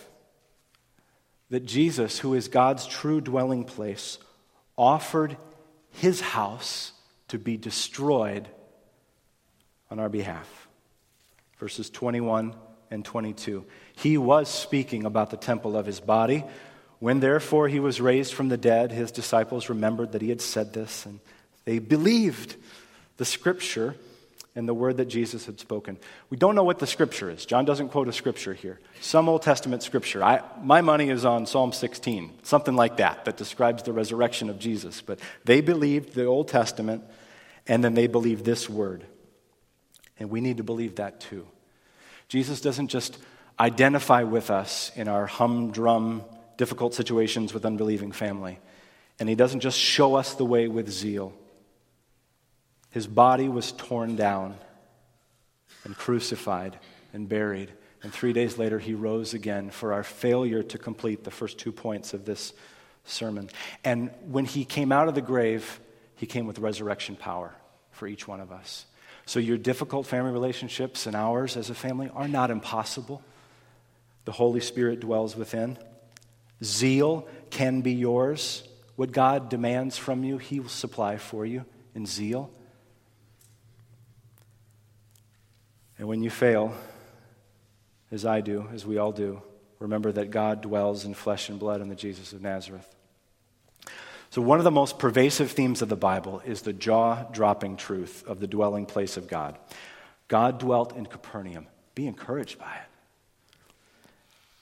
that 1.51 1.67
Jesus, 1.67 2.17
who 2.17 2.33
is 2.33 2.47
God's 2.47 2.87
true 2.87 3.21
dwelling 3.21 3.63
place, 3.63 4.17
offered 4.75 5.37
his 5.91 6.19
house 6.19 6.93
to 7.31 7.39
be 7.39 7.57
destroyed 7.57 8.47
on 9.89 9.99
our 9.99 10.09
behalf 10.09 10.61
verses 11.61 11.91
21 11.91 12.55
and 12.89 13.05
22. 13.05 13.63
He 13.95 14.17
was 14.17 14.49
speaking 14.49 15.05
about 15.05 15.29
the 15.29 15.37
temple 15.37 15.77
of 15.77 15.85
his 15.85 15.99
body. 15.99 16.43
When 16.97 17.19
therefore 17.19 17.67
he 17.67 17.79
was 17.79 18.01
raised 18.01 18.33
from 18.33 18.49
the 18.49 18.57
dead, 18.57 18.91
his 18.91 19.11
disciples 19.11 19.69
remembered 19.69 20.13
that 20.13 20.23
he 20.23 20.29
had 20.29 20.41
said 20.41 20.73
this, 20.73 21.05
and 21.05 21.19
they 21.65 21.77
believed 21.77 22.55
the 23.17 23.25
scripture 23.25 23.95
and 24.55 24.67
the 24.67 24.73
word 24.73 24.97
that 24.97 25.05
Jesus 25.05 25.45
had 25.45 25.59
spoken. 25.59 25.97
We 26.31 26.37
don't 26.37 26.55
know 26.55 26.63
what 26.63 26.79
the 26.79 26.87
scripture 26.87 27.29
is. 27.29 27.45
John 27.45 27.63
doesn't 27.63 27.89
quote 27.89 28.07
a 28.07 28.13
scripture 28.13 28.55
here. 28.55 28.79
Some 28.99 29.29
Old 29.29 29.43
Testament 29.43 29.83
scripture. 29.83 30.23
I, 30.23 30.41
my 30.61 30.81
money 30.81 31.09
is 31.09 31.25
on 31.25 31.45
Psalm 31.45 31.73
16, 31.73 32.39
something 32.41 32.75
like 32.75 32.97
that, 32.97 33.25
that 33.25 33.37
describes 33.37 33.83
the 33.83 33.93
resurrection 33.93 34.49
of 34.49 34.57
Jesus. 34.57 34.99
But 34.99 35.19
they 35.45 35.61
believed 35.61 36.15
the 36.15 36.25
Old 36.25 36.47
Testament, 36.47 37.03
and 37.71 37.81
then 37.81 37.93
they 37.93 38.07
believe 38.07 38.43
this 38.43 38.69
word. 38.69 39.05
And 40.19 40.29
we 40.29 40.41
need 40.41 40.57
to 40.57 40.63
believe 40.63 40.95
that 40.95 41.21
too. 41.21 41.47
Jesus 42.27 42.59
doesn't 42.59 42.89
just 42.89 43.17
identify 43.57 44.23
with 44.23 44.51
us 44.51 44.91
in 44.97 45.07
our 45.07 45.25
humdrum, 45.25 46.21
difficult 46.57 46.93
situations 46.93 47.53
with 47.53 47.65
unbelieving 47.65 48.11
family. 48.11 48.59
And 49.21 49.29
he 49.29 49.35
doesn't 49.35 49.61
just 49.61 49.79
show 49.79 50.15
us 50.15 50.33
the 50.33 50.43
way 50.43 50.67
with 50.67 50.89
zeal. 50.89 51.31
His 52.89 53.07
body 53.07 53.47
was 53.47 53.71
torn 53.71 54.17
down 54.17 54.57
and 55.85 55.95
crucified 55.95 56.77
and 57.13 57.29
buried. 57.29 57.71
And 58.03 58.11
three 58.11 58.33
days 58.33 58.57
later, 58.57 58.79
he 58.79 58.93
rose 58.93 59.33
again 59.33 59.69
for 59.69 59.93
our 59.93 60.03
failure 60.03 60.61
to 60.61 60.77
complete 60.77 61.23
the 61.23 61.31
first 61.31 61.57
two 61.57 61.71
points 61.71 62.13
of 62.13 62.25
this 62.25 62.51
sermon. 63.05 63.49
And 63.85 64.11
when 64.25 64.43
he 64.43 64.65
came 64.65 64.91
out 64.91 65.07
of 65.07 65.15
the 65.15 65.21
grave, 65.21 65.79
he 66.17 66.25
came 66.25 66.47
with 66.47 66.59
resurrection 66.59 67.15
power 67.15 67.55
for 68.01 68.07
each 68.07 68.27
one 68.27 68.41
of 68.41 68.51
us. 68.51 68.87
So, 69.27 69.39
your 69.39 69.59
difficult 69.59 70.07
family 70.07 70.31
relationships 70.31 71.05
and 71.05 71.15
ours 71.15 71.55
as 71.55 71.69
a 71.69 71.75
family 71.75 72.09
are 72.15 72.27
not 72.27 72.49
impossible. 72.49 73.21
The 74.25 74.31
Holy 74.31 74.59
Spirit 74.59 75.01
dwells 75.01 75.35
within. 75.35 75.77
Zeal 76.63 77.27
can 77.51 77.81
be 77.81 77.91
yours. 77.91 78.67
What 78.95 79.11
God 79.11 79.49
demands 79.49 79.99
from 79.99 80.23
you, 80.23 80.39
He 80.39 80.59
will 80.59 80.67
supply 80.67 81.17
for 81.17 81.45
you 81.45 81.63
in 81.93 82.07
zeal. 82.07 82.49
And 85.99 86.07
when 86.07 86.23
you 86.23 86.31
fail, 86.31 86.73
as 88.11 88.25
I 88.25 88.41
do, 88.41 88.67
as 88.73 88.83
we 88.83 88.97
all 88.97 89.11
do, 89.11 89.43
remember 89.77 90.11
that 90.11 90.31
God 90.31 90.61
dwells 90.61 91.05
in 91.05 91.13
flesh 91.13 91.49
and 91.49 91.59
blood 91.59 91.81
in 91.81 91.89
the 91.89 91.95
Jesus 91.95 92.33
of 92.33 92.41
Nazareth. 92.41 92.95
So, 94.31 94.41
one 94.41 94.59
of 94.59 94.63
the 94.63 94.71
most 94.71 94.97
pervasive 94.97 95.51
themes 95.51 95.81
of 95.81 95.89
the 95.89 95.97
Bible 95.97 96.41
is 96.45 96.61
the 96.61 96.71
jaw 96.71 97.23
dropping 97.33 97.75
truth 97.75 98.23
of 98.25 98.39
the 98.39 98.47
dwelling 98.47 98.85
place 98.85 99.17
of 99.17 99.27
God. 99.27 99.57
God 100.29 100.57
dwelt 100.57 100.95
in 100.95 101.05
Capernaum. 101.05 101.67
Be 101.95 102.07
encouraged 102.07 102.57
by 102.57 102.73
it. 102.73 103.53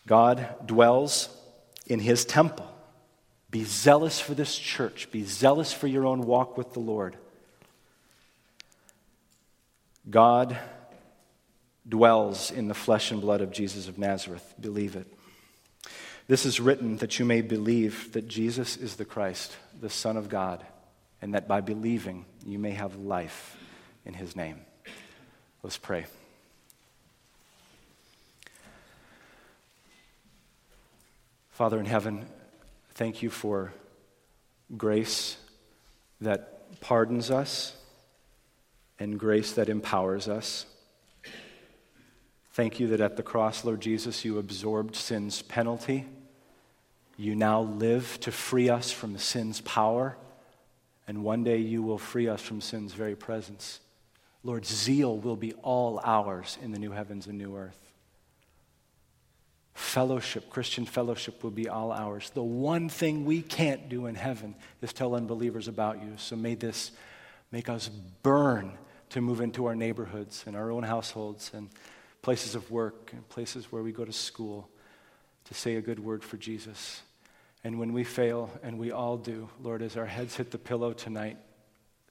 God 0.07 0.55
dwells 0.65 1.29
in 1.85 1.99
his 1.99 2.25
temple. 2.25 2.67
Be 3.51 3.63
zealous 3.63 4.19
for 4.19 4.33
this 4.33 4.57
church. 4.57 5.11
Be 5.11 5.23
zealous 5.23 5.71
for 5.71 5.85
your 5.85 6.07
own 6.07 6.21
walk 6.21 6.57
with 6.57 6.73
the 6.73 6.79
Lord. 6.79 7.15
God 10.09 10.57
dwells 11.87 12.49
in 12.49 12.67
the 12.67 12.73
flesh 12.73 13.11
and 13.11 13.21
blood 13.21 13.41
of 13.41 13.51
Jesus 13.51 13.87
of 13.87 13.99
Nazareth. 13.99 14.55
Believe 14.59 14.95
it. 14.95 15.05
This 16.29 16.45
is 16.45 16.59
written 16.59 16.97
that 16.97 17.17
you 17.17 17.25
may 17.25 17.41
believe 17.41 18.13
that 18.13 18.27
Jesus 18.27 18.77
is 18.77 18.97
the 18.97 19.03
Christ, 19.03 19.57
the 19.81 19.89
Son 19.89 20.15
of 20.15 20.29
God, 20.29 20.63
and 21.23 21.33
that 21.33 21.47
by 21.47 21.59
believing 21.59 22.23
you 22.45 22.59
may 22.59 22.69
have 22.69 22.95
life 22.97 23.57
in 24.05 24.13
his 24.13 24.35
name. 24.35 24.59
Let's 25.63 25.79
pray. 25.79 26.05
Father 31.49 31.79
in 31.79 31.87
heaven, 31.87 32.27
thank 32.91 33.23
you 33.23 33.31
for 33.31 33.73
grace 34.77 35.35
that 36.21 36.79
pardons 36.79 37.31
us 37.31 37.75
and 38.99 39.19
grace 39.19 39.53
that 39.53 39.67
empowers 39.67 40.27
us. 40.27 40.67
Thank 42.51 42.79
you 42.79 42.85
that 42.89 43.01
at 43.01 43.17
the 43.17 43.23
cross, 43.23 43.65
Lord 43.65 43.81
Jesus, 43.81 44.23
you 44.23 44.37
absorbed 44.37 44.95
sin's 44.95 45.41
penalty. 45.41 46.05
You 47.19 47.35
now 47.35 47.63
live 47.63 48.17
to 48.21 48.31
free 48.31 48.69
us 48.69 48.93
from 48.93 49.17
sin's 49.17 49.59
power, 49.59 50.15
and 51.05 51.21
one 51.21 51.43
day 51.43 51.57
you 51.57 51.83
will 51.83 51.97
free 51.97 52.29
us 52.29 52.41
from 52.41 52.61
sin's 52.61 52.93
very 52.93 53.17
presence. 53.17 53.81
Lord, 54.41 54.65
zeal 54.65 55.17
will 55.17 55.35
be 55.35 55.51
all 55.55 55.99
ours 56.05 56.57
in 56.61 56.71
the 56.71 56.79
new 56.79 56.91
heavens 56.91 57.27
and 57.27 57.37
new 57.37 57.57
earth. 57.57 57.91
Fellowship, 59.73 60.49
Christian 60.49 60.85
fellowship, 60.85 61.43
will 61.43 61.51
be 61.51 61.67
all 61.67 61.91
ours. 61.91 62.29
The 62.33 62.41
one 62.41 62.87
thing 62.87 63.25
we 63.25 63.41
can't 63.41 63.89
do 63.89 64.05
in 64.05 64.15
heaven 64.15 64.55
is 64.81 64.93
tell 64.93 65.13
unbelievers 65.13 65.67
about 65.67 66.01
you. 66.01 66.13
So 66.15 66.37
may 66.37 66.55
this 66.55 66.93
make 67.51 67.67
us 67.67 67.89
burn 68.23 68.77
to 69.09 69.19
move 69.19 69.41
into 69.41 69.65
our 69.65 69.75
neighborhoods 69.75 70.45
and 70.47 70.55
our 70.55 70.71
own 70.71 70.83
households 70.83 71.51
and 71.53 71.69
places 72.21 72.55
of 72.55 72.71
work 72.71 73.11
and 73.11 73.27
places 73.27 73.73
where 73.73 73.83
we 73.83 73.91
go 73.91 74.05
to 74.05 74.13
school 74.13 74.69
to 75.43 75.53
say 75.53 75.75
a 75.75 75.81
good 75.81 75.99
word 75.99 76.23
for 76.23 76.37
Jesus. 76.37 77.01
And 77.63 77.79
when 77.79 77.91
we 77.91 78.03
fail, 78.03 78.49
and 78.63 78.79
we 78.79 78.91
all 78.91 79.17
do, 79.17 79.49
Lord, 79.61 79.81
as 79.81 79.97
our 79.97 80.05
heads 80.05 80.35
hit 80.37 80.51
the 80.51 80.57
pillow 80.57 80.93
tonight, 80.93 81.37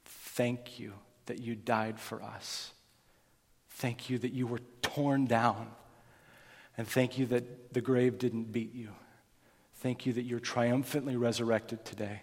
thank 0.05 0.79
you 0.79 0.93
that 1.27 1.39
you 1.39 1.55
died 1.55 1.99
for 1.99 2.23
us. 2.23 2.73
Thank 3.71 4.11
you 4.11 4.19
that 4.19 4.33
you 4.33 4.47
were 4.47 4.61
torn 4.83 5.27
down. 5.27 5.69
And 6.77 6.87
thank 6.87 7.19
you 7.19 7.27
that 7.27 7.73
the 7.73 7.81
grave 7.81 8.19
didn't 8.19 8.53
beat 8.53 8.75
you. 8.75 8.91
Thank 9.77 10.07
you 10.07 10.13
that 10.15 10.23
you're 10.23 10.41
triumphantly 10.41 11.17
resurrected 11.17 11.85
today. 11.85 12.23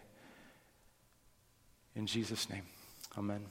In 1.96 2.06
Jesus' 2.06 2.50
name, 2.50 2.64
amen. 3.18 3.46